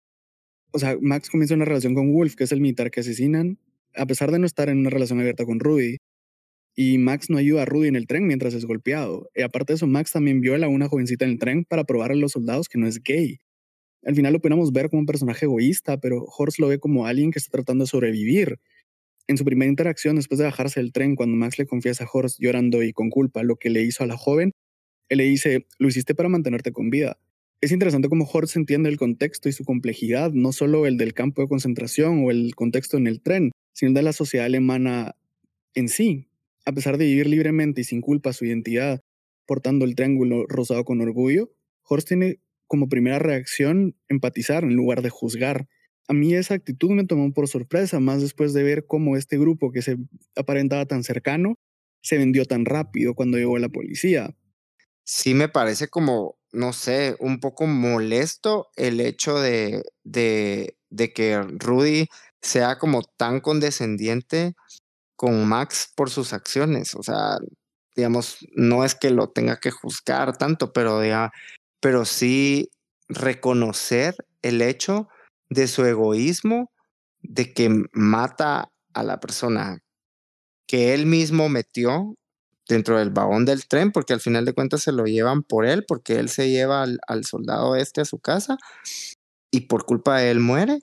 o 0.72 0.80
sea, 0.80 0.98
Max 1.02 1.30
comienza 1.30 1.56
una 1.56 1.66
relación 1.66 1.94
con 1.96 2.14
Wolf, 2.14 2.36
que 2.36 2.44
es 2.44 2.52
el 2.52 2.62
militar 2.62 2.92
que 2.92 3.02
asesinan, 3.02 3.60
a 3.96 4.06
pesar 4.06 4.32
de 4.32 4.40
no 4.40 4.46
estar 4.46 4.70
en 4.70 4.80
una 4.80 4.90
relación 4.90 5.20
abierta 5.20 5.46
con 5.46 5.60
Rudy. 5.60 5.98
Y 6.76 7.00
Max 7.00 7.30
no 7.30 7.38
ayuda 7.38 7.64
a 7.64 7.66
Rudy 7.66 7.88
en 7.88 7.96
el 7.96 8.08
tren 8.08 8.28
mientras 8.28 8.54
es 8.54 8.66
golpeado. 8.66 9.30
Y 9.36 9.42
aparte 9.42 9.74
de 9.74 9.78
eso, 9.78 9.88
Max 9.88 10.12
también 10.12 10.42
viola 10.42 10.68
a 10.68 10.70
una 10.70 10.88
jovencita 10.88 11.26
en 11.26 11.32
el 11.32 11.40
tren 11.40 11.66
para 11.66 11.86
probar 11.86 12.12
a 12.12 12.16
los 12.16 12.34
soldados 12.34 12.70
que 12.70 12.78
no 12.78 12.88
es 12.88 13.02
gay. 13.04 13.40
Al 14.06 14.16
final 14.16 14.34
lo 14.34 14.40
podemos 14.40 14.72
ver 14.72 14.90
como 14.90 15.02
un 15.02 15.06
personaje 15.06 15.46
egoísta, 15.46 16.00
pero 16.00 16.24
Horst 16.26 16.60
lo 16.60 16.68
ve 16.68 16.80
como 16.80 17.08
alguien 17.08 17.32
que 17.32 17.40
está 17.40 17.52
tratando 17.52 17.84
de 17.86 17.90
sobrevivir. 17.90 18.60
En 19.28 19.38
su 19.38 19.44
primera 19.44 19.70
interacción, 19.70 20.16
después 20.16 20.38
de 20.38 20.46
bajarse 20.46 20.80
del 20.80 20.94
tren, 20.94 21.16
cuando 21.16 21.36
Max 21.36 21.58
le 21.60 21.66
confiesa 21.66 22.06
a 22.06 22.10
Horst 22.12 22.40
llorando 22.40 22.84
y 22.84 22.94
con 22.94 23.10
culpa 23.10 23.44
lo 23.44 23.58
que 23.58 23.70
le 23.70 23.84
hizo 23.84 24.04
a 24.04 24.08
la 24.08 24.16
joven, 24.16 24.54
él 25.10 25.18
le 25.18 25.26
dice, 25.26 25.66
lo 25.80 25.88
hiciste 25.88 26.16
para 26.16 26.30
mantenerte 26.30 26.72
con 26.72 26.90
vida. 26.90 27.18
Es 27.60 27.72
interesante 27.72 28.08
cómo 28.08 28.30
Horst 28.32 28.56
entiende 28.56 28.88
el 28.90 28.98
contexto 28.98 29.50
y 29.50 29.52
su 29.52 29.66
complejidad, 29.66 30.32
no 30.32 30.52
solo 30.52 30.86
el 30.86 30.98
del 30.98 31.16
campo 31.16 31.42
de 31.42 31.48
concentración 31.48 32.24
o 32.24 32.30
el 32.30 32.54
contexto 32.54 32.98
en 32.98 33.08
el 33.08 33.22
tren, 33.22 33.52
sino 33.74 33.94
de 33.94 34.04
la 34.04 34.14
sociedad 34.14 34.46
alemana 34.46 35.16
en 35.74 35.90
sí. 35.90 36.30
A 36.66 36.72
pesar 36.74 36.98
de 36.98 37.06
vivir 37.06 37.26
libremente 37.26 37.82
y 37.82 37.84
sin 37.84 38.02
culpa 38.02 38.34
su 38.34 38.46
identidad, 38.46 39.02
portando 39.48 39.86
el 39.86 39.96
triángulo 39.96 40.46
rosado 40.48 40.86
con 40.86 41.02
orgullo, 41.02 41.52
Horst 41.84 42.10
tiene 42.10 42.40
como 42.68 42.90
primera 42.90 43.18
reacción 43.18 43.96
empatizar 44.08 44.64
en 44.64 44.76
lugar 44.76 45.02
de 45.02 45.10
juzgar. 45.10 45.68
A 46.08 46.14
mí 46.14 46.36
esa 46.36 46.54
actitud 46.54 46.92
me 46.92 47.06
tomó 47.06 47.34
por 47.34 47.48
sorpresa, 47.48 48.00
más 48.00 48.22
después 48.22 48.54
de 48.54 48.62
ver 48.62 48.86
cómo 48.86 49.18
este 49.18 49.40
grupo 49.40 49.72
que 49.72 49.82
se 49.82 49.98
aparentaba 50.36 50.86
tan 50.86 51.04
cercano 51.04 51.56
se 52.02 52.18
vendió 52.18 52.46
tan 52.46 52.66
rápido 52.66 53.16
cuando 53.16 53.38
llegó 53.38 53.58
la 53.58 53.70
policía. 53.70 54.36
Sí 55.04 55.34
me 55.34 55.50
parece 55.50 55.88
como 55.88 56.37
no 56.52 56.74
sé, 56.74 57.16
un 57.20 57.40
poco 57.40 57.68
molesto 57.68 58.70
el 58.76 59.02
hecho 59.02 59.40
de, 59.40 59.84
de 60.04 61.14
que 61.14 61.42
Rudy 61.42 62.08
sea 62.42 62.78
como 62.78 63.02
tan 63.04 63.42
condescendiente 63.42 64.56
con 65.16 65.48
Max 65.48 65.92
por 65.96 66.10
sus 66.10 66.32
acciones. 66.34 66.96
O 66.96 67.04
sea, 67.04 67.38
digamos, 67.96 68.38
no 68.56 68.86
es 68.86 68.96
que 68.96 69.10
lo 69.10 69.30
tenga 69.30 69.58
que 69.58 69.72
juzgar 69.72 70.38
tanto, 70.38 70.72
pero, 70.72 71.02
pero 71.82 72.06
sí 72.06 72.70
reconocer 73.10 74.16
el 74.42 74.62
hecho 74.62 75.10
de 75.50 75.68
su 75.68 75.86
egoísmo, 75.86 76.72
de 77.22 77.54
que 77.54 77.84
mata 77.92 78.70
a 78.94 79.04
la 79.04 79.20
persona 79.20 79.80
que 80.68 80.94
él 80.94 81.06
mismo 81.06 81.50
metió 81.50 82.16
dentro 82.68 83.00
del 83.00 83.10
vagón 83.12 83.46
del 83.46 83.68
tren, 83.68 83.92
porque 83.92 84.14
al 84.14 84.20
final 84.20 84.46
de 84.46 84.54
cuentas 84.54 84.82
se 84.82 84.92
lo 84.92 85.06
llevan 85.06 85.44
por 85.44 85.66
él, 85.66 85.86
porque 85.86 86.20
él 86.20 86.30
se 86.30 86.50
lleva 86.50 86.84
al, 86.84 87.00
al 87.08 87.26
soldado 87.26 87.76
este 87.76 88.02
a 88.02 88.06
su 88.06 88.20
casa 88.20 88.58
y 89.52 89.62
por 89.62 89.86
culpa 89.86 90.18
de 90.20 90.32
él 90.32 90.40
muere. 90.40 90.82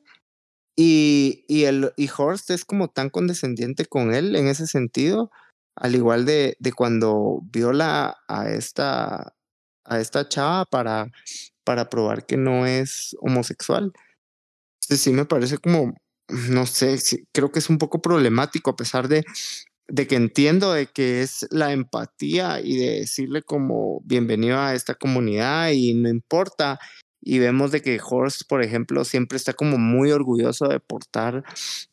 Y, 0.76 1.44
y, 1.46 1.64
el, 1.64 1.92
y 1.96 2.08
Horst 2.16 2.50
es 2.50 2.64
como 2.64 2.88
tan 2.88 3.10
condescendiente 3.10 3.84
con 3.86 4.12
él 4.12 4.34
en 4.34 4.48
ese 4.48 4.66
sentido, 4.66 5.30
al 5.76 5.94
igual 5.94 6.24
de, 6.24 6.56
de 6.58 6.72
cuando 6.72 7.40
viola 7.44 8.16
a 8.28 8.50
esta, 8.50 9.34
a 9.84 10.00
esta 10.00 10.28
chava 10.28 10.64
para, 10.64 11.12
para 11.64 11.88
probar 11.88 12.26
que 12.26 12.36
no 12.36 12.66
es 12.66 13.16
homosexual. 13.20 13.92
Entonces 14.82 15.00
sí 15.00 15.12
me 15.12 15.26
parece 15.26 15.58
como, 15.58 15.94
no 16.28 16.66
sé, 16.66 16.98
creo 17.32 17.52
que 17.52 17.60
es 17.60 17.70
un 17.70 17.78
poco 17.78 18.02
problemático 18.02 18.70
a 18.70 18.76
pesar 18.76 19.08
de, 19.08 19.24
de 19.94 20.08
que 20.08 20.16
entiendo 20.16 20.72
de 20.72 20.86
que 20.86 21.22
es 21.22 21.46
la 21.52 21.72
empatía 21.72 22.60
y 22.60 22.76
de 22.76 22.98
decirle 22.98 23.42
como 23.42 24.00
bienvenido 24.04 24.58
a 24.58 24.74
esta 24.74 24.96
comunidad 24.96 25.70
y 25.70 25.94
no 25.94 26.08
importa 26.08 26.80
y 27.20 27.38
vemos 27.38 27.70
de 27.70 27.80
que 27.80 28.00
Horst, 28.04 28.42
por 28.48 28.60
ejemplo, 28.60 29.04
siempre 29.04 29.36
está 29.36 29.52
como 29.52 29.78
muy 29.78 30.10
orgulloso 30.10 30.66
de 30.66 30.80
portar 30.80 31.44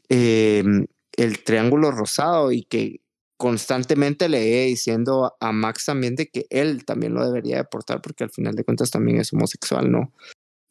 em, 0.10 0.88
el 1.16 1.44
triángulo 1.44 1.92
rosado 1.92 2.52
y 2.52 2.64
que 2.64 3.02
constantemente 3.38 4.30
le 4.30 4.48
iba 4.48 4.66
diciendo 4.66 5.36
a 5.40 5.52
Max 5.52 5.86
también 5.86 6.16
de 6.16 6.28
que 6.28 6.48
él 6.50 6.86
también 6.86 7.14
lo 7.14 7.24
debería 7.24 7.58
de 7.58 7.66
portar 7.66 8.02
porque 8.02 8.24
al 8.24 8.32
final 8.32 8.56
de 8.56 8.64
cuentas 8.64 8.90
también 8.90 9.20
es 9.20 9.32
homosexual, 9.32 9.92
¿no? 9.92 10.12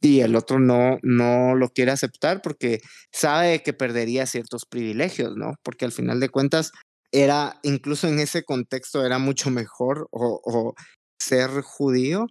Y 0.03 0.21
el 0.21 0.35
otro 0.35 0.59
no, 0.59 0.99
no 1.03 1.55
lo 1.55 1.69
quiere 1.69 1.93
aceptar 1.93 2.43
porque 2.43 2.81
sabe 3.13 3.63
que 3.63 3.73
perdería 3.73 4.27
ciertos 4.27 4.67
privilegios, 4.67 5.37
¿no? 5.37 5.55
Porque 5.63 5.85
al 5.85 5.93
final 5.93 6.19
de 6.19 6.29
cuentas 6.29 6.73
era, 7.13 7.59
incluso 7.63 8.09
en 8.09 8.21
ese 8.21 8.45
contexto, 8.45 9.05
era 9.05 9.19
mucho 9.19 9.51
mejor 9.51 10.09
o, 10.13 10.75
ser 11.19 11.51
judío 11.63 12.27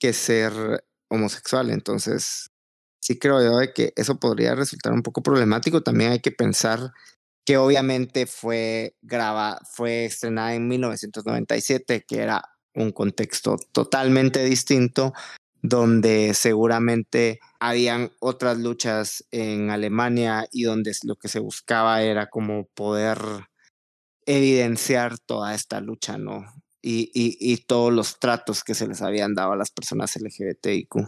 que 0.00 0.12
ser 0.12 0.52
homosexual. 1.08 1.70
Entonces, 1.70 2.48
sí 3.00 3.18
creo 3.18 3.42
yo 3.42 3.58
de 3.58 3.72
que 3.72 3.92
eso 3.96 4.18
podría 4.18 4.54
resultar 4.54 4.92
un 4.92 5.02
poco 5.02 5.22
problemático. 5.22 5.82
También 5.82 6.12
hay 6.12 6.20
que 6.20 6.32
pensar 6.32 6.92
que 7.44 7.56
obviamente 7.56 8.26
fue 8.26 8.96
graba, 9.02 9.60
fue 9.70 10.06
estrenada 10.06 10.54
en 10.54 10.68
1997, 10.68 12.04
que 12.06 12.18
era 12.20 12.42
un 12.74 12.92
contexto 12.92 13.56
totalmente 13.72 14.44
distinto, 14.44 15.12
donde 15.60 16.34
seguramente 16.34 17.38
habían 17.60 18.12
otras 18.20 18.58
luchas 18.58 19.24
en 19.30 19.70
Alemania 19.70 20.48
y 20.50 20.64
donde 20.64 20.92
lo 21.04 21.16
que 21.16 21.28
se 21.28 21.38
buscaba 21.38 22.02
era 22.02 22.30
como 22.30 22.66
poder 22.74 23.18
evidenciar 24.26 25.18
toda 25.18 25.54
esta 25.54 25.80
lucha, 25.80 26.18
¿no? 26.18 26.44
y, 26.82 27.10
y, 27.14 27.56
todos 27.58 27.92
los 27.92 28.18
tratos 28.18 28.64
que 28.64 28.74
se 28.74 28.88
les 28.88 29.02
habían 29.02 29.34
dado 29.34 29.52
a 29.52 29.56
las 29.56 29.70
personas 29.70 30.16
LGBTIQ. 30.16 31.06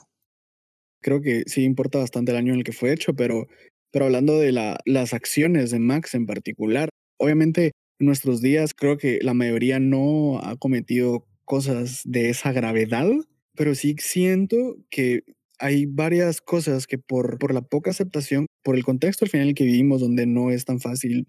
Creo 1.02 1.20
que 1.20 1.42
sí 1.46 1.64
importa 1.64 1.98
bastante 1.98 2.32
el 2.32 2.38
año 2.38 2.52
en 2.52 2.60
el 2.60 2.64
que 2.64 2.72
fue 2.72 2.92
hecho, 2.92 3.14
pero, 3.14 3.48
pero 3.90 4.06
hablando 4.06 4.38
de 4.38 4.52
la, 4.52 4.78
las 4.86 5.12
acciones 5.12 5.70
de 5.72 5.80
Max 5.80 6.14
en 6.14 6.26
particular, 6.26 6.88
obviamente 7.18 7.72
en 7.98 8.06
nuestros 8.06 8.40
días 8.40 8.72
creo 8.72 8.96
que 8.96 9.18
la 9.20 9.34
mayoría 9.34 9.80
no 9.80 10.38
ha 10.38 10.56
cometido 10.56 11.26
cosas 11.44 12.02
de 12.04 12.30
esa 12.30 12.52
gravedad, 12.52 13.08
pero 13.56 13.74
sí 13.74 13.96
siento 13.98 14.76
que 14.90 15.24
hay 15.58 15.86
varias 15.86 16.40
cosas 16.40 16.86
que 16.86 16.98
por, 16.98 17.38
por 17.38 17.52
la 17.52 17.62
poca 17.62 17.90
aceptación, 17.90 18.46
por 18.62 18.76
el 18.76 18.84
contexto 18.84 19.24
al 19.24 19.30
final 19.30 19.46
en 19.46 19.48
el 19.50 19.54
que 19.54 19.64
vivimos, 19.64 20.00
donde 20.00 20.26
no 20.26 20.50
es 20.50 20.64
tan 20.64 20.80
fácil 20.80 21.28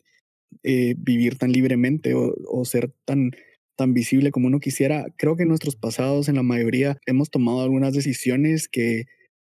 eh, 0.64 0.96
vivir 0.98 1.38
tan 1.38 1.52
libremente 1.52 2.14
o, 2.16 2.66
ser 2.66 2.92
tan 3.06 3.32
tan 3.78 3.94
visible 3.94 4.32
como 4.32 4.48
uno 4.48 4.60
quisiera. 4.60 5.06
Creo 5.18 5.36
que 5.36 5.44
en 5.44 5.50
nuestros 5.50 5.76
pasados, 5.76 6.30
en 6.30 6.36
la 6.36 6.44
mayoría, 6.44 6.98
hemos 7.06 7.30
tomado 7.30 7.62
algunas 7.62 7.94
decisiones 7.94 8.70
que, 8.70 9.06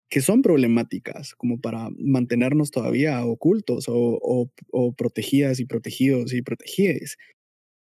que 0.09 0.21
son 0.21 0.41
problemáticas, 0.43 1.33
como 1.35 1.59
para 1.59 1.89
mantenernos 1.97 2.69
todavía 2.69 3.25
ocultos 3.25 3.85
o, 3.87 4.19
o, 4.71 4.93
protegidas 4.93 5.59
y 5.59 5.65
protegidos 5.65 6.33
y 6.33 6.43
protegidas. 6.43 7.17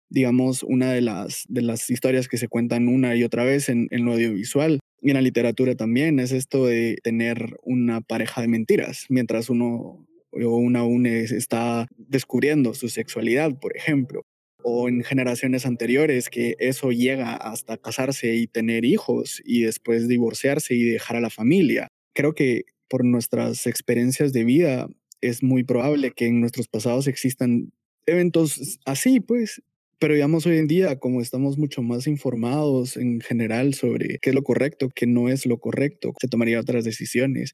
Digamos, 0.08 0.62
una 0.62 0.92
de 0.92 1.02
las, 1.02 1.44
de 1.48 1.62
las 1.62 1.90
historias 1.90 2.26
que 2.26 2.38
se 2.38 2.48
cuentan 2.48 2.88
una 2.88 3.16
y 3.16 3.24
otra 3.24 3.44
vez 3.44 3.68
en, 3.68 3.88
en 3.90 4.04
lo 4.04 4.12
audiovisual 4.14 4.80
y 5.02 5.10
en 5.10 5.14
la 5.14 5.22
literatura 5.22 5.74
también 5.74 6.20
es 6.20 6.32
esto 6.32 6.66
de 6.66 6.96
tener 7.02 7.56
una 7.62 8.00
pareja 8.00 8.40
de 8.42 8.48
mentiras, 8.48 9.06
mientras 9.08 9.50
uno 9.50 10.06
o 10.32 10.56
una 10.56 10.84
une 10.84 11.20
está 11.20 11.86
descubriendo 11.96 12.74
su 12.74 12.88
sexualidad, 12.88 13.58
por 13.58 13.76
ejemplo 13.76 14.22
o 14.62 14.88
en 14.88 15.02
generaciones 15.02 15.66
anteriores 15.66 16.28
que 16.28 16.56
eso 16.58 16.90
llega 16.92 17.34
hasta 17.34 17.76
casarse 17.76 18.34
y 18.34 18.46
tener 18.46 18.84
hijos 18.84 19.42
y 19.44 19.62
después 19.62 20.08
divorciarse 20.08 20.74
y 20.74 20.84
dejar 20.84 21.16
a 21.16 21.20
la 21.20 21.30
familia. 21.30 21.88
Creo 22.14 22.34
que 22.34 22.64
por 22.88 23.04
nuestras 23.04 23.66
experiencias 23.66 24.32
de 24.32 24.44
vida 24.44 24.88
es 25.20 25.42
muy 25.42 25.64
probable 25.64 26.12
que 26.12 26.26
en 26.26 26.40
nuestros 26.40 26.68
pasados 26.68 27.06
existan 27.06 27.72
eventos 28.06 28.78
así, 28.84 29.20
pues. 29.20 29.62
Pero 29.98 30.14
digamos 30.14 30.46
hoy 30.46 30.56
en 30.56 30.66
día, 30.66 30.98
como 30.98 31.20
estamos 31.20 31.58
mucho 31.58 31.82
más 31.82 32.06
informados 32.06 32.96
en 32.96 33.20
general 33.20 33.74
sobre 33.74 34.18
qué 34.22 34.30
es 34.30 34.34
lo 34.34 34.42
correcto, 34.42 34.88
qué 34.94 35.06
no 35.06 35.28
es 35.28 35.44
lo 35.44 35.58
correcto, 35.58 36.14
se 36.18 36.28
tomaría 36.28 36.58
otras 36.58 36.84
decisiones. 36.84 37.52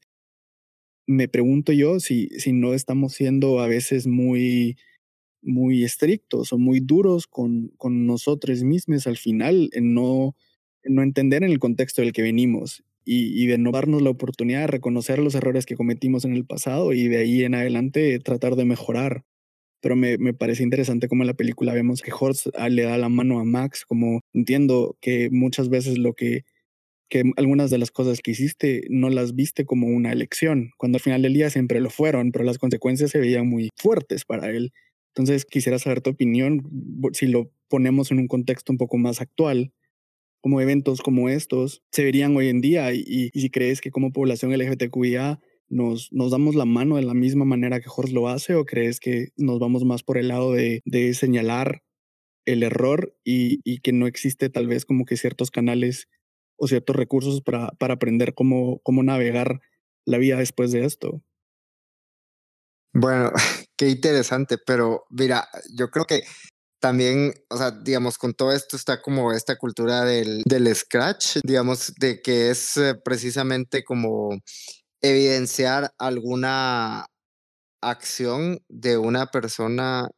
Me 1.07 1.27
pregunto 1.29 1.71
yo 1.71 1.99
si, 1.99 2.27
si 2.37 2.51
no 2.51 2.73
estamos 2.73 3.13
siendo 3.13 3.59
a 3.61 3.67
veces 3.67 4.07
muy 4.07 4.77
muy 5.41 5.83
estrictos 5.83 6.53
o 6.53 6.57
muy 6.57 6.79
duros 6.81 7.27
con, 7.27 7.69
con 7.77 8.05
nosotros 8.05 8.63
mismos 8.63 9.07
al 9.07 9.17
final, 9.17 9.69
en 9.73 9.93
no, 9.93 10.35
no 10.83 11.03
entender 11.03 11.43
en 11.43 11.51
el 11.51 11.59
contexto 11.59 12.01
del 12.01 12.11
que 12.11 12.21
venimos 12.21 12.83
y, 13.05 13.41
y, 13.41 13.47
de 13.47 13.57
no 13.57 13.71
darnos 13.71 14.01
la 14.01 14.09
oportunidad 14.09 14.61
de 14.61 14.67
reconocer 14.67 15.19
los 15.19 15.35
errores 15.35 15.65
que 15.65 15.75
cometimos 15.75 16.25
en 16.25 16.33
el 16.33 16.45
pasado 16.45 16.93
y 16.93 17.07
de 17.07 17.17
ahí 17.19 17.43
en 17.43 17.55
adelante 17.55 18.19
tratar 18.19 18.55
de 18.55 18.65
mejorar. 18.65 19.23
Pero 19.81 19.95
me, 19.95 20.17
me 20.17 20.33
parece 20.33 20.63
interesante 20.63 21.07
como 21.07 21.23
en 21.23 21.27
la 21.27 21.35
película 21.35 21.73
vemos 21.73 22.01
que 22.01 22.11
Horst 22.11 22.47
ah, 22.55 22.67
le 22.69 22.83
da 22.83 22.97
la 22.97 23.09
mano 23.09 23.39
a 23.39 23.45
Max, 23.45 23.85
como 23.85 24.21
entiendo 24.33 24.97
que 25.01 25.29
muchas 25.31 25.69
veces 25.69 25.97
lo 25.97 26.13
que 26.13 26.43
que 27.09 27.23
algunas 27.37 27.69
de 27.69 27.77
las 27.77 27.91
cosas 27.91 28.19
que 28.21 28.31
hiciste 28.31 28.83
no 28.89 29.09
las 29.09 29.35
viste 29.35 29.65
como 29.65 29.87
una 29.87 30.11
elección, 30.11 30.71
cuando 30.77 30.97
al 30.97 31.01
final 31.01 31.21
del 31.21 31.33
día 31.33 31.49
siempre 31.49 31.79
lo 31.79 31.89
fueron, 31.89 32.31
pero 32.31 32.43
las 32.43 32.57
consecuencias 32.57 33.11
se 33.11 33.19
veían 33.19 33.47
muy 33.47 33.69
fuertes 33.75 34.25
para 34.25 34.49
él. 34.49 34.73
Entonces 35.15 35.45
quisiera 35.45 35.79
saber 35.79 36.01
tu 36.01 36.11
opinión, 36.11 36.63
si 37.13 37.27
lo 37.27 37.51
ponemos 37.69 38.11
en 38.11 38.19
un 38.19 38.27
contexto 38.27 38.71
un 38.71 38.77
poco 38.77 38.97
más 38.97 39.21
actual, 39.21 39.73
como 40.41 40.61
eventos 40.61 41.01
como 41.01 41.29
estos 41.29 41.81
se 41.91 42.03
verían 42.03 42.35
hoy 42.35 42.49
en 42.49 42.61
día 42.61 42.93
y, 42.93 43.29
si 43.33 43.49
crees 43.49 43.81
que 43.81 43.91
como 43.91 44.13
población 44.13 44.53
LGBTQIA 44.53 45.39
nos, 45.69 46.11
nos 46.13 46.31
damos 46.31 46.55
la 46.55 46.65
mano 46.65 46.95
de 46.95 47.01
la 47.01 47.13
misma 47.13 47.43
manera 47.43 47.81
que 47.81 47.89
Horst 47.93 48.13
lo 48.13 48.29
hace 48.29 48.55
o 48.55 48.65
crees 48.65 48.99
que 48.99 49.29
nos 49.35 49.59
vamos 49.59 49.83
más 49.83 50.03
por 50.03 50.17
el 50.17 50.29
lado 50.29 50.53
de, 50.53 50.81
de 50.85 51.13
señalar 51.13 51.83
el 52.45 52.63
error 52.63 53.13
y, 53.25 53.59
y, 53.65 53.79
que 53.79 53.91
no 53.91 54.07
existe 54.07 54.49
tal 54.49 54.67
vez 54.67 54.85
como 54.85 55.03
que 55.03 55.17
ciertos 55.17 55.51
canales 55.51 56.07
o 56.57 56.67
ciertos 56.67 56.95
recursos 56.95 57.41
para, 57.41 57.69
para 57.79 57.95
aprender 57.95 58.33
cómo, 58.33 58.79
cómo 58.83 59.03
navegar 59.03 59.61
la 60.05 60.17
vida 60.17 60.37
después 60.37 60.71
de 60.71 60.85
esto? 60.85 61.21
Bueno, 62.93 63.31
qué 63.77 63.89
interesante, 63.89 64.57
pero 64.57 65.05
mira, 65.09 65.47
yo 65.75 65.89
creo 65.89 66.05
que 66.05 66.23
también, 66.79 67.33
o 67.49 67.57
sea, 67.57 67.71
digamos, 67.71 68.17
con 68.17 68.33
todo 68.33 68.51
esto 68.51 68.75
está 68.75 69.01
como 69.01 69.33
esta 69.33 69.57
cultura 69.57 70.05
del, 70.05 70.43
del 70.45 70.73
scratch, 70.75 71.37
digamos, 71.43 71.93
de 71.99 72.21
que 72.21 72.51
es 72.51 72.77
eh, 72.77 72.95
precisamente 72.95 73.83
como 73.83 74.29
evidenciar 75.01 75.93
alguna 75.97 77.05
acción 77.81 78.59
de 78.69 78.97
una 78.97 79.27
persona 79.27 80.09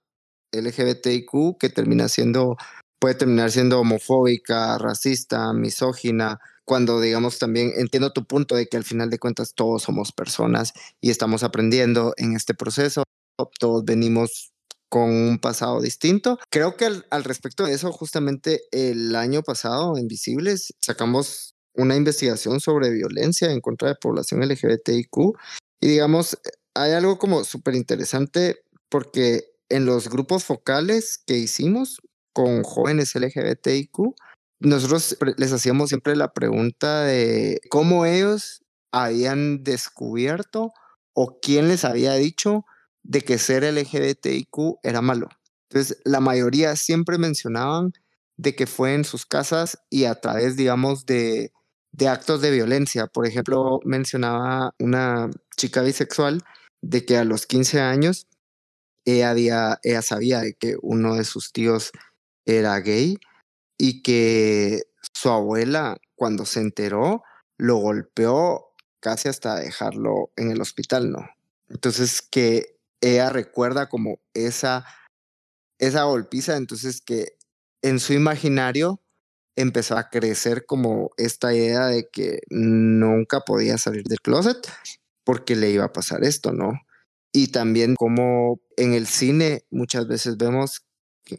LGBTIQ 0.52 1.58
que 1.60 1.70
termina 1.70 2.08
siendo, 2.08 2.58
puede 3.00 3.16
terminar 3.16 3.52
siendo 3.52 3.80
homofóbica, 3.80 4.78
racista, 4.78 5.54
misógina, 5.54 6.40
cuando 6.66 7.02
digamos 7.02 7.40
también 7.40 7.72
entiendo 7.78 8.14
tu 8.14 8.26
punto 8.26 8.56
de 8.56 8.68
que 8.68 8.78
al 8.78 8.84
final 8.84 9.10
de 9.10 9.18
cuentas 9.18 9.54
todos 9.56 9.82
somos 9.82 10.12
personas 10.12 10.74
y 11.02 11.10
estamos 11.10 11.42
aprendiendo 11.42 12.14
en 12.18 12.36
este 12.36 12.54
proceso, 12.54 13.04
todos 13.60 13.84
venimos 13.86 14.52
con 14.90 15.10
un 15.10 15.40
pasado 15.40 15.82
distinto. 15.82 16.38
Creo 16.52 16.76
que 16.76 16.86
al, 16.86 17.24
respecto 17.24 17.64
de 17.64 17.74
eso, 17.74 17.92
justamente 17.92 18.62
el 18.72 19.16
año 19.16 19.42
pasado 19.42 19.98
en 19.98 20.08
Visibles 20.08 20.74
sacamos 20.80 21.56
una 21.74 21.96
investigación 21.96 22.60
sobre 22.60 22.92
violencia 22.92 23.52
en 23.52 23.62
contra 23.62 23.90
de 23.90 23.96
población 23.96 24.42
LGBTIQ 24.42 25.18
y 25.82 25.88
digamos, 25.88 26.38
hay 26.76 26.92
algo 26.92 27.18
como 27.18 27.44
súper 27.46 27.76
interesante 27.76 28.58
porque 28.90 29.46
en 29.70 29.86
los 29.86 30.10
grupos 30.10 30.44
focales 30.44 31.20
que 31.26 31.38
hicimos 31.38 32.00
con 32.34 32.64
jóvenes 32.64 33.16
LGBTIQ, 33.16 34.16
nosotros 34.60 35.18
les 35.38 35.54
hacíamos 35.54 35.90
siempre 35.90 36.16
la 36.16 36.34
pregunta 36.34 37.04
de 37.04 37.62
cómo 37.70 38.06
ellos 38.06 38.62
habían 38.92 39.64
descubierto 39.64 40.72
o 41.14 41.40
quién 41.42 41.68
les 41.68 41.86
había 41.86 42.14
dicho 42.14 42.66
de 43.04 43.22
que 43.22 43.38
ser 43.38 43.64
LGBTIQ 43.64 44.80
era 44.84 45.02
malo. 45.02 45.30
Entonces, 45.70 46.00
la 46.04 46.20
mayoría 46.20 46.76
siempre 46.76 47.18
mencionaban 47.18 47.94
de 48.38 48.56
que 48.56 48.68
fue 48.68 48.94
en 48.94 49.06
sus 49.06 49.26
casas 49.26 49.78
y 49.90 50.06
a 50.06 50.16
través, 50.16 50.56
digamos, 50.56 51.06
de, 51.06 51.52
de 51.92 52.08
actos 52.08 52.42
de 52.42 52.52
violencia. 52.52 53.08
Por 53.08 53.28
ejemplo, 53.28 53.80
mencionaba 53.86 54.74
una 54.80 55.30
chica 55.56 55.82
bisexual 55.82 56.44
de 56.82 57.06
que 57.06 57.18
a 57.18 57.24
los 57.24 57.46
15 57.46 57.82
años 57.82 58.28
ella, 59.06 59.80
ella 59.84 60.02
sabía 60.02 60.40
de 60.40 60.54
que 60.54 60.76
uno 60.82 61.16
de 61.16 61.24
sus 61.24 61.52
tíos 61.52 61.92
era 62.58 62.80
gay 62.80 63.18
y 63.78 64.02
que 64.02 64.84
su 65.14 65.30
abuela, 65.30 65.98
cuando 66.16 66.46
se 66.46 66.62
enteró, 66.62 67.24
lo 67.58 67.78
golpeó 67.78 68.74
casi 69.00 69.30
hasta 69.30 69.56
dejarlo 69.56 70.32
en 70.36 70.52
el 70.52 70.62
hospital, 70.62 71.12
¿no? 71.12 71.30
Entonces 71.70 72.22
que 72.22 72.78
ella 73.02 73.30
recuerda 73.30 73.88
como 73.88 74.20
esa, 74.34 74.86
esa 75.78 76.04
golpiza, 76.04 76.58
entonces 76.58 77.02
que 77.02 77.38
en 77.82 78.00
su 78.00 78.14
imaginario 78.14 79.02
empezó 79.56 79.98
a 79.98 80.10
crecer 80.10 80.66
como 80.66 81.12
esta 81.18 81.54
idea 81.54 81.88
de 81.88 82.10
que 82.10 82.42
nunca 82.50 83.42
podía 83.42 83.78
salir 83.78 84.04
del 84.04 84.22
closet 84.22 84.68
porque 85.24 85.56
le 85.56 85.70
iba 85.70 85.86
a 85.86 85.94
pasar 85.94 86.24
esto, 86.24 86.54
¿no? 86.54 86.74
Y 87.32 87.50
también 87.50 87.96
como 87.96 88.62
en 88.78 88.94
el 88.94 89.06
cine 89.06 89.66
muchas 89.70 90.08
veces 90.08 90.38
vemos, 90.38 90.86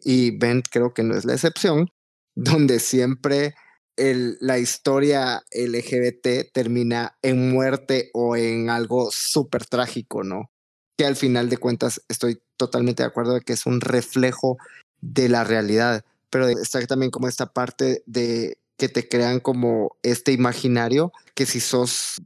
y 0.04 0.36
Ben 0.36 0.62
creo 0.62 0.94
que 0.94 1.02
no 1.02 1.16
es 1.16 1.24
la 1.24 1.34
excepción, 1.34 1.90
donde 2.34 2.80
siempre 2.80 3.54
la 3.96 4.58
historia 4.58 5.42
LGBT 5.52 6.52
termina 6.52 7.18
en 7.20 7.50
muerte 7.50 8.10
o 8.14 8.34
en 8.34 8.70
algo 8.70 9.10
súper 9.10 9.66
trágico, 9.66 10.24
¿no? 10.24 10.50
Que 10.96 11.04
al 11.04 11.16
final 11.16 11.50
de 11.50 11.58
cuentas 11.58 12.02
estoy 12.08 12.40
totalmente 12.56 13.02
de 13.02 13.08
acuerdo 13.08 13.34
de 13.34 13.40
que 13.42 13.52
es 13.52 13.66
un 13.66 13.80
reflejo 13.80 14.56
de 15.00 15.28
la 15.28 15.44
realidad, 15.44 16.04
pero 16.30 16.48
está 16.48 16.84
también 16.86 17.10
como 17.10 17.28
esta 17.28 17.52
parte 17.52 18.02
de 18.06 18.58
que 18.78 18.88
te 18.88 19.08
crean 19.08 19.40
como 19.40 19.96
este 20.02 20.32
imaginario 20.32 21.12
que 21.34 21.44
si 21.44 21.60
sos 21.60 22.22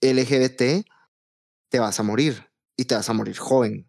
LGBT 0.00 0.86
te 1.68 1.78
vas 1.78 2.00
a 2.00 2.02
morir 2.02 2.48
y 2.76 2.84
te 2.86 2.94
vas 2.94 3.08
a 3.10 3.12
morir 3.12 3.36
joven. 3.36 3.87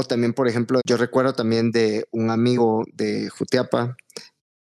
O 0.00 0.02
también, 0.02 0.32
por 0.32 0.48
ejemplo, 0.48 0.80
yo 0.86 0.96
recuerdo 0.96 1.34
también 1.34 1.72
de 1.72 2.08
un 2.10 2.30
amigo 2.30 2.84
de 2.94 3.28
Jutiapa, 3.28 3.96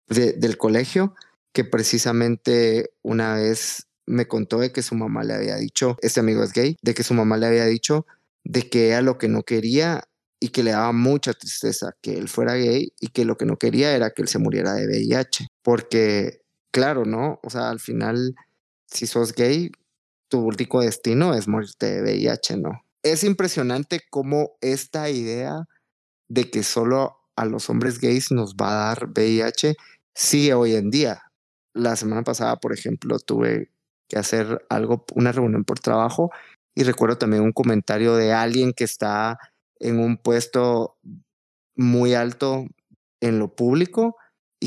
del 0.08 0.58
colegio, 0.58 1.14
que 1.52 1.66
precisamente 1.66 2.92
una 3.02 3.36
vez 3.36 3.88
me 4.06 4.30
contó 4.30 4.60
de 4.60 4.72
que 4.72 4.82
su 4.82 4.96
mamá 4.96 5.26
le 5.26 5.34
había 5.34 5.58
dicho, 5.58 5.98
este 6.02 6.22
amigo 6.22 6.42
es 6.42 6.54
gay, 6.54 6.78
de 6.82 6.94
que 6.94 7.04
su 7.04 7.14
mamá 7.14 7.36
le 7.36 7.48
había 7.48 7.66
dicho 7.66 8.06
de 8.46 8.70
que 8.70 8.90
era 8.90 9.02
lo 9.02 9.18
que 9.18 9.28
no 9.28 9.44
quería 9.44 10.06
y 10.40 10.50
que 10.50 10.64
le 10.64 10.72
daba 10.72 10.94
mucha 10.94 11.34
tristeza 11.34 11.92
que 12.02 12.18
él 12.18 12.30
fuera 12.30 12.54
gay 12.54 12.94
y 13.02 13.08
que 13.08 13.26
lo 13.26 13.36
que 13.36 13.46
no 13.46 13.58
quería 13.58 13.94
era 13.94 14.12
que 14.12 14.22
él 14.22 14.30
se 14.30 14.40
muriera 14.40 14.74
de 14.76 14.88
VIH. 14.88 15.48
Porque, 15.62 16.44
claro, 16.72 17.04
¿no? 17.04 17.42
O 17.44 17.50
sea, 17.50 17.72
al 17.72 17.82
final, 17.82 18.36
si 18.86 19.06
sos 19.06 19.34
gay, 19.34 19.70
tu 20.30 20.40
único 20.40 20.80
destino 20.80 21.34
es 21.34 21.50
morirte 21.50 21.88
de 21.88 22.02
VIH, 22.04 22.56
¿no? 22.56 22.85
Es 23.06 23.24
impresionante 23.24 24.02
cómo 24.10 24.58
esta 24.62 25.12
idea 25.12 25.68
de 26.28 26.50
que 26.50 26.64
solo 26.64 27.20
a 27.36 27.46
los 27.46 27.70
hombres 27.70 28.00
gays 28.00 28.32
nos 28.32 28.56
va 28.56 28.72
a 28.72 28.88
dar 28.88 29.10
VIH 29.10 29.76
sigue 30.16 30.56
hoy 30.56 30.74
en 30.74 30.90
día. 30.90 31.22
La 31.72 31.96
semana 31.98 32.24
pasada, 32.24 32.56
por 32.56 32.74
ejemplo, 32.74 33.20
tuve 33.20 33.70
que 34.10 34.18
hacer 34.18 34.66
algo, 34.70 35.06
una 35.14 35.32
reunión 35.32 35.66
por 35.66 35.80
trabajo 35.80 36.32
y 36.74 36.82
recuerdo 36.82 37.20
también 37.20 37.44
un 37.44 37.52
comentario 37.52 38.16
de 38.16 38.34
alguien 38.34 38.74
que 38.74 38.86
está 38.86 39.38
en 39.80 40.00
un 40.00 40.18
puesto 40.18 40.98
muy 41.76 42.16
alto 42.16 42.66
en 43.22 43.38
lo 43.38 43.56
público 43.56 44.16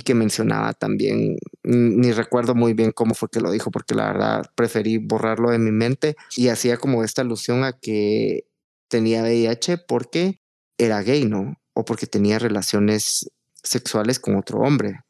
que 0.00 0.14
mencionaba 0.14 0.72
también, 0.74 1.36
ni 1.62 2.12
recuerdo 2.12 2.54
muy 2.54 2.74
bien 2.74 2.92
cómo 2.92 3.14
fue 3.14 3.28
que 3.30 3.40
lo 3.40 3.50
dijo, 3.50 3.70
porque 3.70 3.94
la 3.94 4.12
verdad 4.12 4.46
preferí 4.54 4.98
borrarlo 4.98 5.50
de 5.50 5.58
mi 5.58 5.70
mente 5.70 6.16
y 6.36 6.48
hacía 6.48 6.76
como 6.76 7.04
esta 7.04 7.22
alusión 7.22 7.64
a 7.64 7.72
que 7.72 8.44
tenía 8.88 9.22
VIH 9.22 9.78
porque 9.78 10.40
era 10.78 11.02
gay, 11.02 11.24
¿no? 11.24 11.56
O 11.74 11.84
porque 11.84 12.06
tenía 12.06 12.38
relaciones 12.38 13.30
sexuales 13.62 14.18
con 14.18 14.36
otro 14.36 14.60
hombre. 14.60 15.00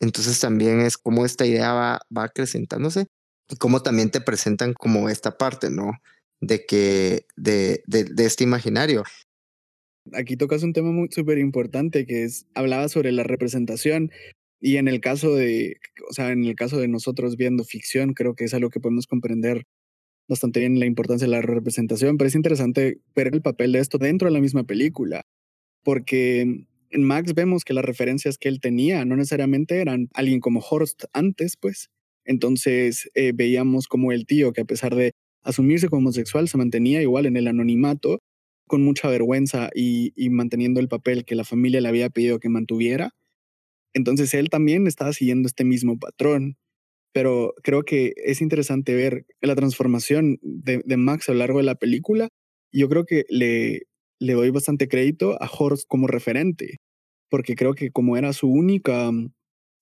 Entonces 0.00 0.38
también 0.40 0.80
es 0.80 0.96
como 0.96 1.24
esta 1.24 1.46
idea 1.46 1.72
va, 1.72 2.00
va 2.16 2.24
acrecentándose 2.24 3.06
y 3.48 3.56
cómo 3.56 3.82
también 3.82 4.10
te 4.10 4.20
presentan 4.20 4.74
como 4.74 5.08
esta 5.08 5.36
parte, 5.36 5.70
¿no? 5.70 5.92
De 6.40 6.66
que, 6.66 7.26
de, 7.36 7.82
de 7.86 8.24
este 8.24 8.44
imaginario. 8.44 9.04
Aquí 10.12 10.36
tocas 10.36 10.62
un 10.62 10.72
tema 10.72 10.92
muy 10.92 11.08
súper 11.10 11.38
importante 11.38 12.06
que 12.06 12.24
es, 12.24 12.46
hablaba 12.54 12.88
sobre 12.88 13.12
la 13.12 13.22
representación 13.22 14.10
y 14.60 14.76
en 14.76 14.88
el 14.88 15.00
caso 15.00 15.34
de, 15.34 15.76
o 16.08 16.12
sea, 16.12 16.30
en 16.30 16.44
el 16.44 16.54
caso 16.54 16.78
de 16.78 16.88
nosotros 16.88 17.36
viendo 17.36 17.64
ficción, 17.64 18.14
creo 18.14 18.34
que 18.34 18.44
es 18.44 18.54
algo 18.54 18.70
que 18.70 18.80
podemos 18.80 19.06
comprender 19.06 19.64
bastante 20.28 20.60
bien 20.60 20.78
la 20.78 20.86
importancia 20.86 21.26
de 21.26 21.30
la 21.30 21.42
representación, 21.42 22.16
pero 22.16 22.28
es 22.28 22.34
interesante 22.34 22.98
ver 23.14 23.28
el 23.32 23.42
papel 23.42 23.72
de 23.72 23.80
esto 23.80 23.98
dentro 23.98 24.26
de 24.28 24.32
la 24.32 24.40
misma 24.40 24.64
película, 24.64 25.22
porque 25.82 26.66
en 26.90 27.02
Max 27.02 27.34
vemos 27.34 27.64
que 27.64 27.74
las 27.74 27.84
referencias 27.84 28.38
que 28.38 28.48
él 28.48 28.60
tenía 28.60 29.04
no 29.04 29.16
necesariamente 29.16 29.80
eran 29.80 30.08
alguien 30.14 30.40
como 30.40 30.60
Horst 30.60 31.04
antes, 31.12 31.56
pues. 31.60 31.90
Entonces 32.24 33.10
eh, 33.14 33.32
veíamos 33.34 33.86
como 33.86 34.12
el 34.12 34.26
tío, 34.26 34.52
que 34.52 34.62
a 34.62 34.64
pesar 34.64 34.94
de 34.94 35.12
asumirse 35.42 35.88
como 35.88 35.98
homosexual, 35.98 36.48
se 36.48 36.56
mantenía 36.56 37.02
igual 37.02 37.26
en 37.26 37.36
el 37.36 37.48
anonimato, 37.48 38.20
con 38.66 38.82
mucha 38.82 39.08
vergüenza 39.08 39.70
y, 39.74 40.12
manteniendo 40.30 40.80
el 40.80 40.88
papel 40.88 41.24
que 41.24 41.34
la 41.34 41.44
familia 41.44 41.80
le 41.80 41.88
había 41.88 42.10
pedido 42.10 42.38
que 42.38 42.48
mantuviera. 42.48 43.10
Entonces 43.94 44.34
él 44.34 44.50
también 44.50 44.86
estaba 44.86 45.12
siguiendo 45.12 45.46
este 45.46 45.64
mismo 45.64 45.98
patrón. 45.98 46.56
Pero 47.12 47.54
creo 47.62 47.84
que 47.84 48.12
es 48.16 48.40
interesante 48.40 48.94
ver 48.94 49.24
la 49.40 49.54
transformación 49.54 50.38
de, 50.42 50.82
Max 50.96 51.28
a 51.28 51.32
lo 51.32 51.38
largo 51.38 51.58
de 51.58 51.64
la 51.64 51.76
película. 51.76 52.28
Yo 52.72 52.88
creo 52.88 53.04
que 53.04 53.24
le, 53.28 53.82
doy 54.20 54.50
bastante 54.50 54.88
crédito 54.88 55.40
a 55.40 55.48
Horst 55.48 55.84
como 55.86 56.08
referente, 56.08 56.78
porque 57.30 57.54
creo 57.54 57.74
que 57.74 57.90
como 57.90 58.16
era 58.16 58.32
su 58.32 58.48
única 58.48 59.10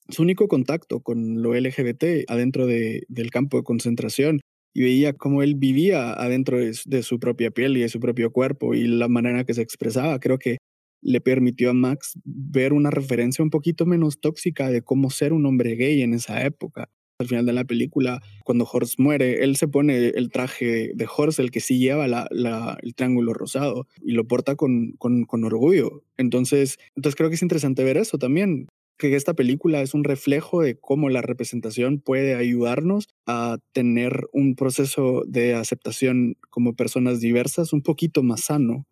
su 0.08 0.22
único 0.22 0.48
contacto 0.48 1.00
con 1.00 1.42
lo 1.42 1.54
LGBT 1.54 2.28
adentro 2.28 2.66
de, 2.66 3.04
del 3.08 3.30
campo 3.30 3.56
de 3.56 3.62
concentración 3.62 4.40
y 4.74 4.82
veía 4.82 5.12
cómo 5.12 5.42
él 5.42 5.54
vivía 5.54 6.12
adentro 6.12 6.58
de, 6.58 7.02
su 7.02 7.18
propia 7.18 7.50
piel 7.50 7.76
y 7.76 7.80
de 7.80 7.88
su 7.88 8.00
propio 8.00 8.30
cuerpo 8.30 8.74
y 8.74 8.86
la 8.86 9.08
manera 9.08 9.44
que 9.44 9.54
se 9.54 9.62
expresaba, 9.62 10.18
creo 10.18 10.38
que 10.38 10.58
le 11.02 11.20
permitió 11.20 11.70
a 11.70 11.74
Max 11.74 12.18
ver 12.24 12.72
una 12.72 12.90
referencia 12.90 13.42
un 13.42 13.50
poquito 13.50 13.86
menos 13.86 14.20
tóxica 14.20 14.70
de 14.70 14.82
cómo 14.82 15.10
ser 15.10 15.32
un 15.32 15.46
hombre 15.46 15.74
gay 15.74 16.02
en 16.02 16.14
esa 16.14 16.44
época. 16.44 16.88
Al 17.18 17.28
final 17.28 17.46
de 17.46 17.52
la 17.52 17.64
película, 17.64 18.20
cuando 18.44 18.68
Horst 18.70 18.98
muere, 18.98 19.44
él 19.44 19.56
se 19.56 19.68
pone 19.68 20.08
el 20.08 20.30
traje 20.30 20.92
de 20.94 21.08
Horst, 21.14 21.38
el 21.38 21.50
que 21.50 21.60
sí 21.60 21.78
lleva 21.78 22.08
la, 22.08 22.78
el 22.82 22.94
triángulo 22.94 23.32
rosado, 23.32 23.86
y 24.00 24.12
lo 24.12 24.26
porta 24.26 24.56
con, 24.56 24.92
con, 24.98 25.24
con, 25.24 25.44
orgullo. 25.44 26.02
Entonces, 26.16 26.78
entonces 26.96 27.16
creo 27.16 27.28
que 27.28 27.36
es 27.36 27.42
interesante 27.42 27.84
ver 27.84 27.96
eso 27.96 28.18
también, 28.18 28.66
que 28.98 29.16
esta 29.16 29.34
película 29.34 29.82
es 29.82 29.94
un 29.94 30.04
reflejo 30.04 30.62
de 30.62 30.78
cómo 30.78 31.08
la 31.08 31.22
representación 31.22 32.00
puede 32.00 32.34
ayudarnos 32.34 33.08
a 33.26 33.58
tener 33.72 34.26
un 34.32 34.54
proceso 34.54 35.24
de 35.26 35.54
aceptación 35.54 36.36
como 36.50 36.74
personas 36.74 37.20
diversas 37.20 37.72
un 37.72 37.82
poquito 37.82 38.22
más 38.22 38.42
sano, 38.42 38.86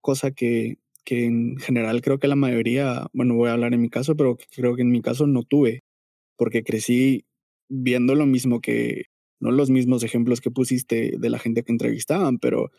cosa 0.00 0.30
que, 0.32 0.78
que 1.04 1.24
en 1.24 1.56
general 1.58 2.02
creo 2.02 2.18
que 2.18 2.28
la 2.28 2.36
mayoría, 2.36 3.06
bueno, 3.12 3.34
voy 3.34 3.48
a 3.48 3.54
hablar 3.54 3.74
en 3.74 3.82
mi 3.82 3.90
caso, 3.90 4.16
pero 4.16 4.36
creo 4.54 4.76
que 4.76 4.82
en 4.82 4.90
mi 4.90 5.00
caso 5.00 5.26
no 5.26 5.42
tuve, 5.42 5.82
porque 6.36 6.62
crecí 6.62 7.24
viendo 7.68 8.14
lo 8.14 8.26
mismo 8.26 8.60
que, 8.60 9.06
no 9.40 9.50
los 9.50 9.70
mismos 9.70 10.02
ejemplos 10.02 10.40
que 10.40 10.50
pusiste 10.50 11.14
de 11.18 11.30
la 11.30 11.38
gente 11.38 11.62
que 11.62 11.72
entrevistaban, 11.72 12.38
pero 12.38 12.70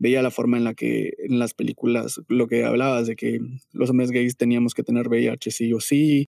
veía 0.00 0.22
la 0.22 0.30
forma 0.30 0.56
en 0.56 0.64
la 0.64 0.74
que 0.74 1.12
en 1.18 1.38
las 1.38 1.54
películas, 1.54 2.20
lo 2.26 2.48
que 2.48 2.64
hablabas 2.64 3.06
de 3.06 3.16
que 3.16 3.38
los 3.72 3.90
hombres 3.90 4.10
gays 4.10 4.36
teníamos 4.36 4.74
que 4.74 4.82
tener 4.82 5.08
VIH 5.08 5.50
sí 5.50 5.72
o 5.74 5.80
sí, 5.80 6.26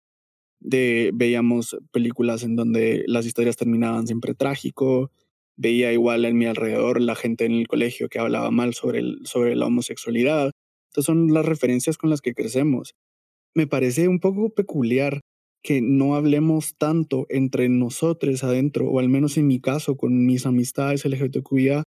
de, 0.60 1.10
veíamos 1.13 1.77
películas 1.91 2.43
en 2.43 2.55
donde 2.55 3.03
las 3.07 3.25
historias 3.25 3.55
terminaban 3.55 4.05
siempre 4.07 4.36
trágico, 4.36 5.10
veía 5.55 5.93
igual 5.93 6.25
en 6.25 6.38
mi 6.38 6.45
alrededor 6.45 6.99
la 7.01 7.15
gente 7.15 7.45
en 7.45 7.53
el 7.53 7.67
colegio 7.67 8.10
que 8.10 8.19
hablaba 8.19 8.51
mal 8.51 8.73
sobre, 8.73 8.99
el, 8.99 9.19
sobre 9.23 9.55
la 9.55 9.67
homosexualidad. 9.67 10.51
Estas 10.89 11.05
son 11.05 11.34
las 11.34 11.45
referencias 11.45 11.97
con 11.97 12.10
las 12.10 12.19
que 12.19 12.34
crecemos. 12.34 12.93
Me 13.55 13.67
parece 13.67 14.10
un 14.10 14.19
poco 14.19 14.49
peculiar 14.49 15.21
que 15.63 15.81
no 15.81 16.15
hablemos 16.15 16.75
tanto 16.77 17.25
entre 17.29 17.69
nosotros 17.69 18.43
adentro, 18.43 18.89
o 18.89 18.99
al 18.99 19.07
menos 19.07 19.38
en 19.38 19.47
mi 19.47 19.62
caso 19.62 19.95
con 19.95 20.25
mis 20.25 20.45
amistades 20.45 21.05
LGBTQIA, 21.05 21.84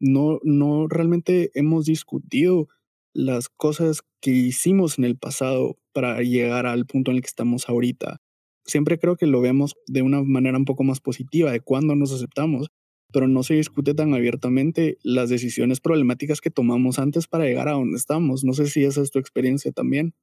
no, 0.00 0.40
no 0.42 0.88
realmente 0.88 1.50
hemos 1.54 1.84
discutido 1.84 2.68
las 3.12 3.48
cosas 3.48 4.00
que 4.20 4.30
hicimos 4.30 4.98
en 4.98 5.04
el 5.04 5.16
pasado 5.16 5.78
para 5.92 6.20
llegar 6.22 6.66
al 6.66 6.86
punto 6.86 7.10
en 7.10 7.18
el 7.18 7.22
que 7.22 7.28
estamos 7.28 7.68
ahorita. 7.68 8.20
Siempre 8.64 8.98
creo 8.98 9.16
que 9.16 9.26
lo 9.26 9.40
vemos 9.40 9.74
de 9.86 10.02
una 10.02 10.22
manera 10.22 10.58
un 10.58 10.64
poco 10.64 10.84
más 10.84 11.00
positiva 11.00 11.50
de 11.50 11.60
cuando 11.60 11.96
nos 11.96 12.12
aceptamos, 12.12 12.68
pero 13.12 13.26
no 13.26 13.42
se 13.42 13.54
discute 13.54 13.94
tan 13.94 14.14
abiertamente 14.14 14.98
las 15.02 15.28
decisiones 15.28 15.80
problemáticas 15.80 16.40
que 16.40 16.50
tomamos 16.50 16.98
antes 16.98 17.26
para 17.26 17.44
llegar 17.44 17.68
a 17.68 17.72
donde 17.72 17.96
estamos. 17.96 18.44
No 18.44 18.52
sé 18.52 18.66
si 18.66 18.84
esa 18.84 19.02
es 19.02 19.10
tu 19.10 19.18
experiencia 19.18 19.72
también. 19.72 20.14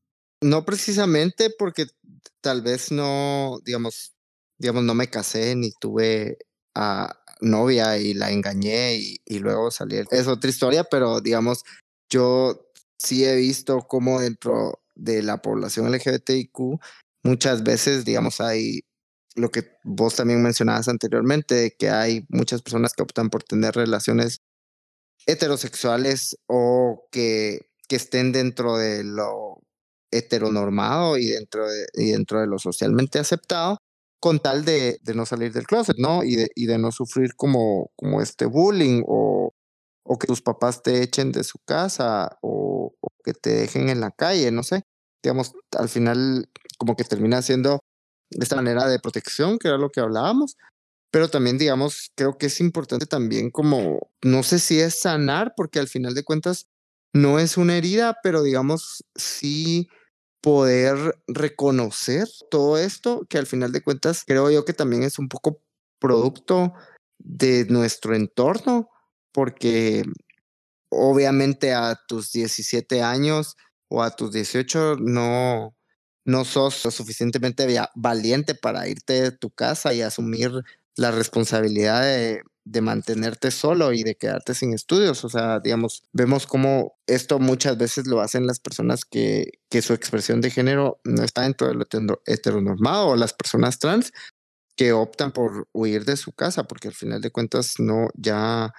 No 0.42 0.66
precisamente 0.66 1.50
porque 1.58 1.88
tal 2.42 2.62
vez 2.62 2.92
no, 2.92 3.60
digamos, 3.66 4.16
digamos, 4.58 4.84
no 4.84 4.94
me 4.94 5.10
casé 5.10 5.56
ni 5.56 5.72
tuve 5.72 6.38
a 6.76 7.20
novia 7.42 7.98
y 7.98 8.14
la 8.14 8.32
engañé 8.32 8.96
y, 8.96 9.40
luego 9.40 9.72
salí. 9.72 9.98
Es 10.12 10.28
otra 10.28 10.50
historia, 10.50 10.84
pero 10.84 11.22
digamos, 11.22 11.64
yo 12.10 12.70
sí 12.98 13.26
he 13.26 13.36
visto 13.36 13.82
cómo 13.88 14.22
dentro 14.22 14.82
de 14.96 15.22
la 15.22 15.42
población 15.42 15.92
LGBTIQ 15.92 16.80
muchas 17.24 17.64
veces, 17.64 18.06
digamos, 18.06 18.42
hay 18.42 18.82
lo 19.36 19.52
que 19.52 19.72
vos 19.84 20.16
también 20.16 20.42
mencionabas 20.42 20.88
anteriormente, 20.88 21.76
que 21.78 21.90
hay 21.90 22.26
muchas 22.30 22.64
personas 22.64 22.94
que 22.94 23.04
optan 23.04 23.30
por 23.30 23.44
tener 23.44 23.76
relaciones 23.76 24.40
heterosexuales 25.28 26.38
o 26.48 27.08
que, 27.12 27.70
que 27.88 27.98
estén 27.98 28.32
dentro 28.32 28.78
de 28.78 29.04
lo 29.04 29.62
heteronormado 30.12 31.18
y 31.18 31.28
dentro 31.28 31.70
de, 31.70 31.86
y 31.94 32.12
dentro 32.12 32.42
de 32.42 32.48
lo 32.48 32.58
socialmente 32.58 33.20
aceptado, 33.20 33.78
con 34.20 34.40
tal 34.40 34.66
de, 34.66 35.00
no 35.14 35.26
salir 35.26 35.54
del 35.54 35.68
closet, 35.68 35.98
¿no? 35.98 36.24
Y 36.24 36.36
de, 36.36 36.78
no 36.78 36.92
sufrir 36.92 37.36
como, 37.36 37.92
este 38.22 38.46
bullying 38.46 39.04
o, 39.08 39.54
que 40.20 40.28
tus 40.28 40.42
papás 40.42 40.82
te 40.82 41.04
echen 41.04 41.32
de 41.32 41.44
su 41.44 41.60
casa 41.66 42.38
o, 42.42 42.94
o, 43.00 43.08
que 43.24 43.34
te 43.34 43.52
dejen 43.52 43.90
en 43.90 44.00
la 44.00 44.12
calle, 44.12 44.52
no 44.52 44.64
sé. 44.64 44.84
Digamos, 45.22 45.54
al 45.78 45.90
final 45.90 46.50
como 46.78 46.96
que 46.96 47.04
termina 47.04 47.42
siendo 47.42 47.80
esta 48.32 48.56
manera 48.56 48.88
de 48.88 49.00
protección, 49.00 49.60
que 49.60 49.68
era 49.68 49.78
lo 49.78 49.90
que 49.90 50.00
hablábamos, 50.00 50.56
pero 51.12 51.30
también, 51.30 51.58
digamos, 51.58 52.12
creo 52.16 52.38
que 52.38 52.48
es 52.48 52.60
importante 52.60 53.06
también 53.06 53.50
como, 53.50 54.00
no 54.24 54.44
sé 54.44 54.60
si 54.60 54.80
es 54.80 55.00
sanar, 55.00 55.54
porque 55.56 55.80
al 55.80 55.88
final 55.88 56.14
de 56.14 56.24
cuentas 56.24 56.68
no 57.14 57.40
es 57.40 57.58
una 57.58 57.78
herida, 57.78 58.18
pero 58.22 58.44
digamos, 58.44 59.04
sí 59.16 59.88
poder 60.48 61.20
reconocer 61.28 62.26
todo 62.50 62.78
esto, 62.78 63.26
que 63.30 63.38
al 63.38 63.48
final 63.48 63.74
de 63.74 63.84
cuentas 63.84 64.24
creo 64.26 64.50
yo 64.50 64.64
que 64.64 64.72
también 64.72 65.04
es 65.04 65.20
un 65.20 65.28
poco 65.28 65.62
producto 66.00 66.72
de 67.18 67.66
nuestro 67.66 68.16
entorno, 68.16 68.90
porque 69.34 70.06
obviamente 70.88 71.74
a 71.74 72.00
tus 72.08 72.32
17 72.32 73.02
años 73.02 73.58
o 73.90 74.02
a 74.02 74.16
tus 74.16 74.32
18 74.32 74.96
no, 75.02 75.76
no 76.24 76.46
sos 76.46 76.86
lo 76.86 76.92
suficientemente 76.92 77.68
valiente 77.96 78.56
para 78.56 78.88
irte 78.88 79.22
de 79.24 79.32
tu 79.34 79.50
casa 79.50 79.94
y 79.94 80.02
asumir 80.02 80.50
la 80.96 81.12
responsabilidad 81.12 82.04
de, 82.04 82.42
de, 82.72 82.82
mantenerte 82.82 83.52
solo 83.52 83.94
y 83.94 84.04
de 84.04 84.16
quedarte 84.16 84.54
sin 84.54 84.74
estudios. 84.74 85.24
O 85.24 85.30
sea, 85.30 85.60
digamos, 85.60 86.04
vemos 86.14 86.48
cómo 86.48 86.98
esto 87.08 87.40
muchas 87.40 87.78
veces 87.78 88.08
lo 88.08 88.22
hacen 88.22 88.48
las 88.48 88.60
personas 88.60 89.06
que, 89.06 89.60
que 89.70 89.82
su 89.82 89.94
expresión 89.94 90.42
de 90.42 90.52
género 90.52 91.00
no 91.04 91.24
está 91.24 91.44
dentro 91.44 91.68
de 91.68 91.76
lo 91.76 91.86
heteronormado 92.26 93.08
o 93.08 93.16
las 93.16 93.34
personas 93.34 93.80
trans 93.80 94.12
que 94.76 94.94
optan 94.94 95.32
por 95.32 95.68
huir 95.74 96.06
de 96.06 96.18
su 96.18 96.34
casa 96.34 96.66
porque 96.66 96.90
al 96.90 96.94
final 96.94 97.22
de 97.22 97.32
cuentas 97.32 97.76
no 97.80 98.10
ya 98.16 98.74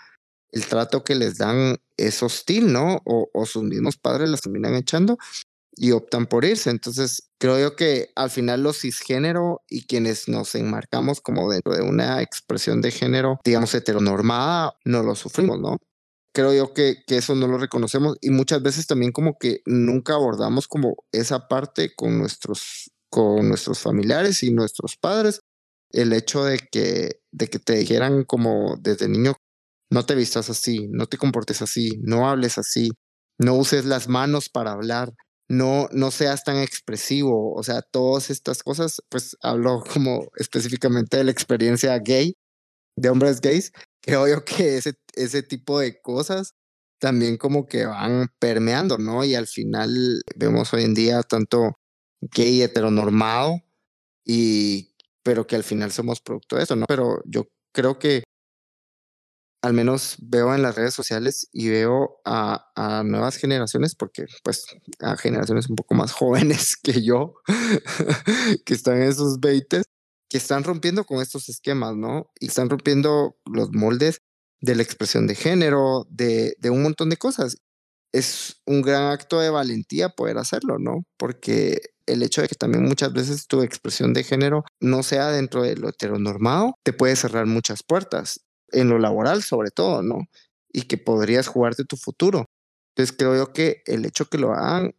el 0.52 0.66
trato 0.66 1.04
que 1.04 1.14
les 1.14 1.38
dan 1.38 1.76
es 1.96 2.22
hostil, 2.22 2.72
¿no? 2.72 3.02
O, 3.04 3.28
o 3.34 3.46
sus 3.46 3.64
mismos 3.64 3.96
padres 3.96 4.30
las 4.30 4.40
terminan 4.40 4.74
echando 4.74 5.18
y 5.78 5.92
optan 5.92 6.26
por 6.26 6.44
irse. 6.44 6.70
Entonces, 6.70 7.30
creo 7.38 7.58
yo 7.58 7.76
que 7.76 8.10
al 8.16 8.30
final 8.30 8.62
los 8.62 8.80
cisgénero 8.80 9.62
y 9.68 9.86
quienes 9.86 10.28
nos 10.28 10.54
enmarcamos 10.54 11.20
como 11.20 11.50
dentro 11.50 11.74
de 11.74 11.82
una 11.82 12.20
expresión 12.22 12.80
de 12.82 12.90
género, 12.90 13.38
digamos, 13.44 13.74
heteronormada, 13.74 14.76
no 14.84 15.02
lo 15.02 15.14
sufrimos, 15.14 15.60
¿no? 15.60 15.76
Creo 16.32 16.52
yo 16.52 16.74
que, 16.74 17.02
que 17.06 17.16
eso 17.16 17.34
no 17.34 17.46
lo 17.46 17.58
reconocemos 17.58 18.16
y 18.20 18.30
muchas 18.30 18.62
veces 18.62 18.86
también 18.86 19.12
como 19.12 19.38
que 19.38 19.62
nunca 19.66 20.14
abordamos 20.14 20.68
como 20.68 20.96
esa 21.12 21.48
parte 21.48 21.94
con 21.94 22.18
nuestros, 22.18 22.90
con 23.10 23.48
nuestros 23.48 23.78
familiares 23.78 24.42
y 24.42 24.52
nuestros 24.52 24.96
padres. 24.96 25.40
El 25.90 26.12
hecho 26.12 26.44
de 26.44 26.58
que, 26.58 27.20
de 27.32 27.48
que 27.48 27.58
te 27.58 27.76
dijeran 27.76 28.24
como 28.24 28.76
desde 28.80 29.08
niño, 29.08 29.34
no 29.90 30.04
te 30.04 30.14
vistas 30.14 30.50
así, 30.50 30.88
no 30.90 31.06
te 31.06 31.16
comportes 31.16 31.62
así, 31.62 31.98
no 32.02 32.28
hables 32.28 32.58
así, 32.58 32.90
no 33.38 33.54
uses 33.54 33.84
las 33.84 34.08
manos 34.08 34.48
para 34.48 34.72
hablar, 34.72 35.14
no, 35.48 35.88
no 35.92 36.10
seas 36.10 36.44
tan 36.44 36.58
expresivo, 36.58 37.54
o 37.54 37.62
sea, 37.62 37.82
todas 37.82 38.30
estas 38.30 38.62
cosas, 38.62 39.02
pues 39.08 39.36
hablo 39.42 39.82
como 39.92 40.28
específicamente 40.36 41.16
de 41.16 41.24
la 41.24 41.30
experiencia 41.30 41.98
gay, 41.98 42.36
de 42.96 43.08
hombres 43.08 43.40
gays, 43.40 43.72
creo 44.02 44.28
yo 44.28 44.44
que 44.44 44.76
ese, 44.76 44.94
ese 45.14 45.42
tipo 45.42 45.80
de 45.80 46.00
cosas 46.00 46.54
también 47.00 47.36
como 47.36 47.66
que 47.66 47.86
van 47.86 48.28
permeando, 48.38 48.98
¿no? 48.98 49.24
Y 49.24 49.34
al 49.34 49.46
final 49.46 50.20
vemos 50.36 50.72
hoy 50.74 50.84
en 50.84 50.94
día 50.94 51.22
tanto 51.22 51.78
gay 52.20 52.62
heteronormado 52.62 53.62
y 54.24 54.94
pero 55.22 55.46
que 55.46 55.56
al 55.56 55.64
final 55.64 55.92
somos 55.92 56.20
producto 56.20 56.56
de 56.56 56.64
eso, 56.64 56.74
¿no? 56.74 56.86
Pero 56.88 57.22
yo 57.26 57.48
creo 57.72 57.98
que 57.98 58.24
al 59.62 59.72
menos 59.72 60.16
veo 60.20 60.54
en 60.54 60.62
las 60.62 60.76
redes 60.76 60.94
sociales 60.94 61.48
y 61.52 61.68
veo 61.68 62.20
a, 62.24 62.70
a, 62.76 63.02
nuevas 63.02 63.36
generaciones, 63.36 63.94
porque 63.94 64.26
pues 64.44 64.66
a 65.00 65.16
generaciones 65.16 65.68
un 65.68 65.76
poco 65.76 65.94
más 65.94 66.12
jóvenes 66.12 66.76
que 66.76 67.02
yo, 67.02 67.34
que 68.64 68.74
están 68.74 69.02
en 69.02 69.14
sus 69.14 69.40
20, 69.40 69.82
que 70.28 70.38
están 70.38 70.64
rompiendo 70.64 71.04
con 71.04 71.20
estos 71.20 71.48
esquemas, 71.48 71.96
¿no? 71.96 72.30
Y 72.38 72.46
están 72.46 72.70
rompiendo 72.70 73.36
los 73.46 73.70
moldes 73.72 74.20
de 74.60 74.74
la 74.74 74.82
expresión 74.82 75.26
de 75.26 75.34
género, 75.34 76.06
de, 76.10 76.54
de 76.58 76.70
un 76.70 76.82
montón 76.82 77.10
de 77.10 77.16
cosas. 77.16 77.56
Es 78.12 78.62
un 78.66 78.82
gran 78.82 79.10
acto 79.12 79.40
de 79.40 79.50
valentía 79.50 80.10
poder 80.10 80.38
hacerlo, 80.38 80.78
¿no? 80.78 81.04
Porque 81.18 81.80
el 82.06 82.22
hecho 82.22 82.42
de 82.42 82.48
que 82.48 82.54
también 82.54 82.84
muchas 82.84 83.12
veces 83.12 83.46
tu 83.46 83.62
expresión 83.62 84.14
de 84.14 84.24
género 84.24 84.64
no 84.80 85.02
sea 85.02 85.30
dentro 85.30 85.62
de 85.62 85.76
lo 85.76 85.90
heteronormado, 85.90 86.74
te 86.82 86.92
puede 86.92 87.16
cerrar 87.16 87.46
muchas 87.46 87.82
puertas 87.82 88.40
en 88.72 88.88
lo 88.88 88.98
laboral 88.98 89.42
sobre 89.42 89.70
todo, 89.70 90.02
¿no? 90.02 90.28
Y 90.72 90.82
que 90.82 90.98
podrías 90.98 91.48
jugarte 91.48 91.84
tu 91.84 91.96
futuro. 91.96 92.46
Entonces 92.94 93.16
creo 93.16 93.36
yo 93.36 93.52
que 93.52 93.82
el 93.86 94.04
hecho 94.04 94.26
que 94.26 94.38
lo 94.38 94.52
hagan 94.52 94.94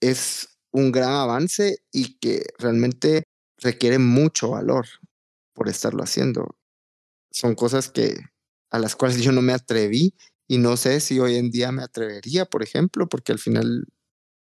es 0.00 0.48
un 0.72 0.92
gran 0.92 1.12
avance 1.12 1.78
y 1.92 2.18
que 2.18 2.44
realmente 2.58 3.24
requiere 3.58 3.98
mucho 3.98 4.50
valor 4.50 4.86
por 5.54 5.68
estarlo 5.68 6.02
haciendo. 6.02 6.56
Son 7.30 7.54
cosas 7.54 7.90
que 7.90 8.16
a 8.70 8.78
las 8.78 8.96
cuales 8.96 9.18
yo 9.22 9.32
no 9.32 9.42
me 9.42 9.52
atreví 9.52 10.14
y 10.48 10.58
no 10.58 10.76
sé 10.76 11.00
si 11.00 11.18
hoy 11.18 11.36
en 11.36 11.50
día 11.50 11.72
me 11.72 11.82
atrevería, 11.82 12.44
por 12.44 12.62
ejemplo, 12.62 13.08
porque 13.08 13.32
al 13.32 13.38
final, 13.38 13.86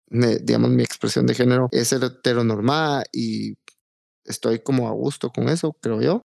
me, 0.09 0.37
digamos, 0.37 0.71
mi 0.71 0.83
expresión 0.83 1.27
de 1.27 1.35
género 1.35 1.69
es 1.71 1.91
heteronormada 1.93 3.03
y 3.11 3.57
estoy 4.25 4.59
como 4.59 4.87
a 4.87 4.93
gusto 4.93 5.31
con 5.31 5.49
eso, 5.49 5.73
creo 5.81 6.01
yo 6.01 6.21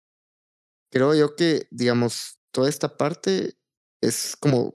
creo 0.94 1.12
yo 1.16 1.34
que, 1.34 1.66
digamos, 1.72 2.38
toda 2.52 2.68
esta 2.68 2.96
parte 2.96 3.54
es 4.00 4.36
como 4.38 4.74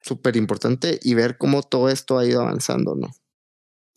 súper 0.00 0.36
importante 0.36 0.98
y 1.02 1.12
ver 1.12 1.36
cómo 1.36 1.62
todo 1.62 1.90
esto 1.90 2.18
ha 2.18 2.26
ido 2.26 2.40
avanzando, 2.40 2.94
¿no? 2.94 3.08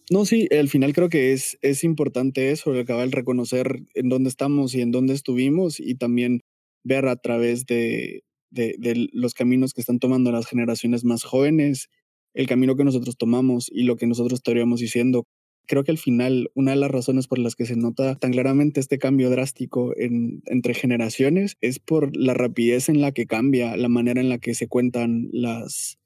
No, 0.10 0.26
sí, 0.26 0.50
al 0.52 0.68
final 0.68 0.92
creo 0.94 1.08
que 1.08 1.32
es, 1.32 1.58
es 1.62 1.86
importante 1.86 2.52
eso, 2.52 2.74
acabar 2.74 3.06
el 3.06 3.14
reconocer 3.14 3.84
en 3.94 4.10
dónde 4.10 4.28
estamos 4.28 4.76
y 4.76 4.82
en 4.82 4.92
dónde 4.92 5.14
estuvimos 5.14 5.80
y 5.80 5.96
también 5.96 6.42
ver 6.84 7.08
a 7.08 7.16
través 7.16 7.66
de, 7.66 8.26
de, 8.50 8.76
de 8.78 9.08
los 9.14 9.34
caminos 9.34 9.74
que 9.74 9.80
están 9.80 10.00
tomando 10.00 10.34
las 10.34 10.48
generaciones 10.48 11.06
más 11.06 11.24
jóvenes, 11.24 11.88
el 12.34 12.48
camino 12.48 12.76
que 12.76 12.84
nosotros 12.84 13.16
tomamos 13.16 13.70
y 13.72 13.84
lo 13.84 13.96
que 13.96 14.08
nosotros 14.08 14.40
estaríamos 14.40 14.82
diciendo 14.82 15.26
Creo 15.67 15.83
que 15.83 15.92
al 15.92 15.98
final 15.98 16.52
una 16.54 16.71
de 16.71 16.77
las 16.77 16.92
razones 16.92 17.27
por 17.27 17.40
las 17.40 17.56
que 17.56 17.65
se 17.65 17.75
nota 17.75 18.15
tan 18.15 18.31
claramente 18.31 18.79
este 18.79 18.98
cambio 18.98 19.29
drástico 19.29 19.94
en, 19.96 20.42
entre 20.46 20.73
generaciones 20.73 21.58
es 21.62 21.79
por 21.79 22.15
la 22.15 22.33
rapidez 22.33 22.90
en 22.90 23.02
la 23.02 23.12
que 23.12 23.25
cambia 23.25 23.77
la 23.77 23.88
manera 23.88 24.21
en 24.21 24.29
la 24.29 24.38
que 24.38 24.54
se 24.54 24.67
cuentan 24.67 25.29
las, 25.31 25.98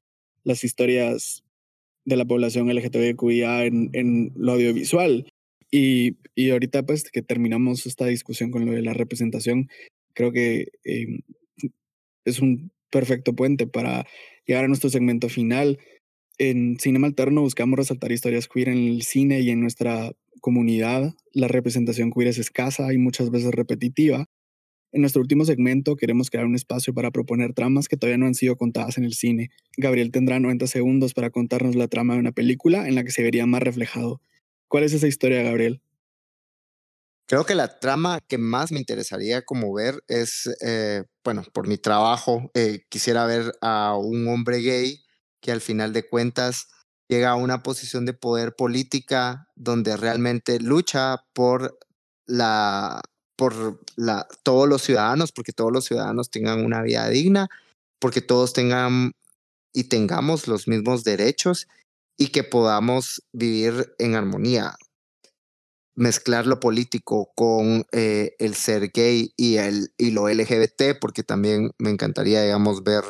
las 0.44 0.64
historias 0.64 1.44
de 2.06 2.16
la 2.16 2.26
población 2.26 2.70
LGTBQIA 2.70 3.66
en, 3.66 3.90
en 3.94 4.32
lo 4.36 4.54
audiovisual. 4.54 5.28
Y, 5.72 6.18
y, 6.36 6.52
ahorita 6.52 6.84
pues 6.84 7.10
que 7.12 7.22
terminamos 7.22 7.86
esta 7.86 8.06
discusión 8.06 8.52
con 8.52 8.66
lo 8.66 8.72
de 8.72 8.84
la 8.84 8.94
representación, 8.94 9.68
creo 10.14 10.32
que 10.32 10.70
eh, 10.86 11.20
es 12.24 12.40
un 12.40 12.72
perfecto 12.92 13.36
puente 13.36 13.68
para 13.68 14.06
llegar 14.46 14.66
a 14.66 14.68
nuestro 14.68 14.90
segmento 14.90 15.28
final 15.28 15.80
en 16.38 16.78
Cinema 16.80 17.08
Alterno 17.08 17.42
buscamos 17.42 17.78
resaltar 17.78 18.12
historias 18.12 18.48
queer 18.48 18.70
en 18.70 18.78
el 18.78 19.02
cine 19.04 19.42
y 19.42 19.50
en 19.50 19.62
nuestra 19.62 20.12
comunidad. 20.42 21.14
La 21.34 21.48
representación 21.48 22.12
queer 22.12 22.30
es 22.30 22.38
escasa 22.38 22.94
y 22.94 22.98
muchas 22.98 23.32
veces 23.32 23.52
repetitiva. 23.52 24.28
En 24.92 25.02
nuestro 25.02 25.22
último 25.22 25.44
segmento 25.44 25.96
queremos 25.96 26.30
crear 26.30 26.46
un 26.46 26.56
espacio 26.56 26.94
para 26.94 27.12
proponer 27.12 27.54
tramas 27.54 27.88
que 27.88 27.98
todavía 27.98 28.18
no 28.18 28.28
han 28.28 28.36
sido 28.36 28.56
contadas 28.56 28.98
en 28.98 29.04
el 29.04 29.14
cine. 29.14 29.50
Gabriel 29.78 30.12
tendrá 30.12 30.40
90 30.40 30.68
segundos 30.68 31.14
para 31.14 31.32
contarnos 31.32 31.76
la 31.76 31.88
trama 31.88 32.14
de 32.14 32.22
una 32.22 32.32
película 32.32 32.88
en 32.88 32.96
la 32.96 33.04
que 33.04 33.12
se 33.12 33.22
vería 33.22 33.46
más 33.46 33.62
reflejado. 33.62 34.22
¿Cuál 34.68 34.84
es 34.84 34.94
esa 34.94 35.08
historia, 35.08 35.44
Gabriel? 35.44 35.82
Creo 37.28 37.46
que 37.46 37.56
la 37.56 37.80
trama 37.80 38.20
que 38.28 38.38
más 38.38 38.72
me 38.72 38.80
interesaría 38.80 39.42
como 39.42 39.74
ver 39.74 40.04
es, 40.08 40.50
eh, 40.62 41.04
bueno, 41.24 41.44
por 41.54 41.68
mi 41.68 41.78
trabajo, 41.78 42.52
eh, 42.54 42.84
quisiera 42.88 43.26
ver 43.26 43.52
a 43.62 43.98
un 43.98 44.28
hombre 44.28 44.60
gay 44.60 45.05
que 45.46 45.52
al 45.52 45.62
final 45.62 45.94
de 45.94 46.10
cuentas 46.10 46.70
llega 47.08 47.30
a 47.30 47.36
una 47.36 47.62
posición 47.62 48.08
de 48.08 48.14
poder 48.14 48.56
política 48.56 49.48
donde 49.56 49.96
realmente 49.96 50.60
lucha 50.60 51.24
por 51.34 51.78
la 52.26 53.00
por 53.38 53.80
la, 53.96 54.28
todos 54.42 54.68
los 54.68 54.82
ciudadanos, 54.82 55.32
porque 55.32 55.52
todos 55.52 55.72
los 55.72 55.86
ciudadanos 55.86 56.32
tengan 56.32 56.66
una 56.66 56.82
vida 56.82 57.08
digna, 57.10 57.48
porque 58.00 58.22
todos 58.22 58.54
tengan 58.54 59.12
y 59.72 59.84
tengamos 59.84 60.48
los 60.48 60.68
mismos 60.68 61.04
derechos 61.04 61.68
y 62.18 62.30
que 62.30 62.44
podamos 62.44 63.22
vivir 63.32 63.94
en 64.00 64.16
armonía. 64.16 64.76
Mezclar 65.96 66.48
lo 66.48 66.60
político 66.60 67.32
con 67.36 67.86
eh, 67.92 68.36
el 68.40 68.56
ser 68.56 68.90
gay 68.92 69.32
y, 69.38 69.58
el, 69.58 69.94
y 69.98 70.10
lo 70.10 70.28
LGBT, 70.28 70.98
porque 71.00 71.22
también 71.22 71.72
me 71.78 71.92
encantaría, 71.92 72.42
digamos, 72.42 72.84
ver 72.84 73.04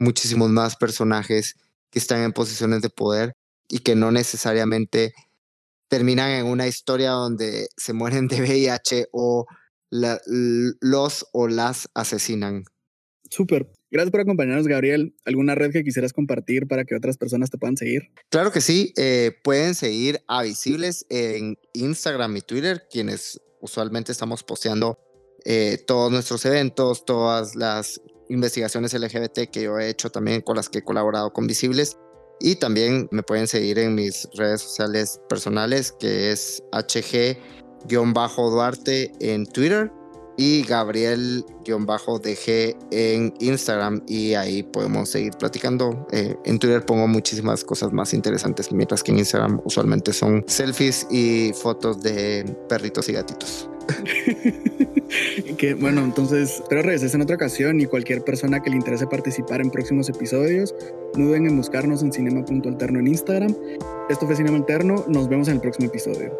muchísimos 0.00 0.50
más 0.50 0.74
personajes 0.74 1.54
que 1.90 2.00
están 2.00 2.22
en 2.22 2.32
posiciones 2.32 2.82
de 2.82 2.90
poder 2.90 3.32
y 3.68 3.78
que 3.80 3.94
no 3.94 4.10
necesariamente 4.10 5.12
terminan 5.88 6.30
en 6.30 6.46
una 6.46 6.66
historia 6.66 7.10
donde 7.10 7.68
se 7.76 7.92
mueren 7.92 8.26
de 8.28 8.40
VIH 8.40 9.08
o 9.12 9.46
los 9.90 11.26
o 11.32 11.48
las 11.48 11.88
asesinan. 11.94 12.64
Súper. 13.28 13.70
Gracias 13.92 14.10
por 14.10 14.20
acompañarnos, 14.20 14.66
Gabriel. 14.66 15.14
¿Alguna 15.24 15.54
red 15.54 15.72
que 15.72 15.84
quisieras 15.84 16.12
compartir 16.12 16.66
para 16.66 16.84
que 16.84 16.94
otras 16.96 17.16
personas 17.16 17.50
te 17.50 17.58
puedan 17.58 17.76
seguir? 17.76 18.10
Claro 18.28 18.50
que 18.50 18.60
sí. 18.60 18.92
Eh, 18.96 19.32
pueden 19.42 19.74
seguir 19.74 20.20
a 20.26 20.42
Visibles 20.42 21.06
en 21.10 21.56
Instagram 21.72 22.36
y 22.36 22.40
Twitter, 22.40 22.86
quienes 22.90 23.40
usualmente 23.60 24.12
estamos 24.12 24.42
posteando 24.42 24.98
eh, 25.44 25.82
todos 25.86 26.10
nuestros 26.10 26.44
eventos, 26.44 27.04
todas 27.04 27.56
las 27.56 28.00
investigaciones 28.30 28.94
LGBT 28.94 29.50
que 29.50 29.64
yo 29.64 29.78
he 29.78 29.90
hecho 29.90 30.10
también 30.10 30.40
con 30.40 30.56
las 30.56 30.68
que 30.68 30.78
he 30.78 30.82
colaborado 30.82 31.32
con 31.32 31.46
Visibles. 31.46 31.98
Y 32.40 32.56
también 32.56 33.06
me 33.10 33.22
pueden 33.22 33.46
seguir 33.46 33.78
en 33.78 33.94
mis 33.94 34.26
redes 34.34 34.62
sociales 34.62 35.20
personales, 35.28 35.92
que 35.92 36.32
es 36.32 36.62
HG-Duarte 36.72 37.36
en 39.20 39.44
Twitter 39.44 39.92
y 40.36 40.62
Gabriel-DG 40.62 41.46
en 42.90 43.34
Instagram. 43.40 44.02
Y 44.06 44.34
ahí 44.34 44.62
podemos 44.62 45.08
seguir 45.08 45.32
platicando. 45.38 46.06
Eh, 46.12 46.36
en 46.44 46.58
Twitter 46.58 46.84
pongo 46.84 47.06
muchísimas 47.06 47.64
cosas 47.64 47.92
más 47.92 48.14
interesantes, 48.14 48.72
mientras 48.72 49.02
que 49.02 49.12
en 49.12 49.18
Instagram 49.18 49.60
usualmente 49.64 50.12
son 50.12 50.44
selfies 50.46 51.06
y 51.10 51.52
fotos 51.54 52.02
de 52.02 52.44
perritos 52.68 53.08
y 53.08 53.12
gatitos. 53.12 53.68
bueno, 55.80 56.02
entonces 56.02 56.60
espero 56.62 56.82
regreses 56.82 57.14
en 57.14 57.22
otra 57.22 57.36
ocasión 57.36 57.80
y 57.80 57.86
cualquier 57.86 58.22
persona 58.22 58.60
que 58.62 58.70
le 58.70 58.76
interese 58.76 59.06
participar 59.06 59.60
en 59.60 59.70
próximos 59.70 60.08
episodios, 60.08 60.74
no 61.16 61.26
duden 61.26 61.46
en 61.46 61.56
buscarnos 61.56 62.02
en 62.02 62.12
cinema.alterno 62.12 62.98
en 62.98 63.06
Instagram. 63.08 63.54
Esto 64.08 64.26
fue 64.26 64.36
Cinema 64.36 64.56
Alterno, 64.56 65.04
nos 65.08 65.28
vemos 65.28 65.48
en 65.48 65.54
el 65.54 65.60
próximo 65.60 65.88
episodio. 65.88 66.32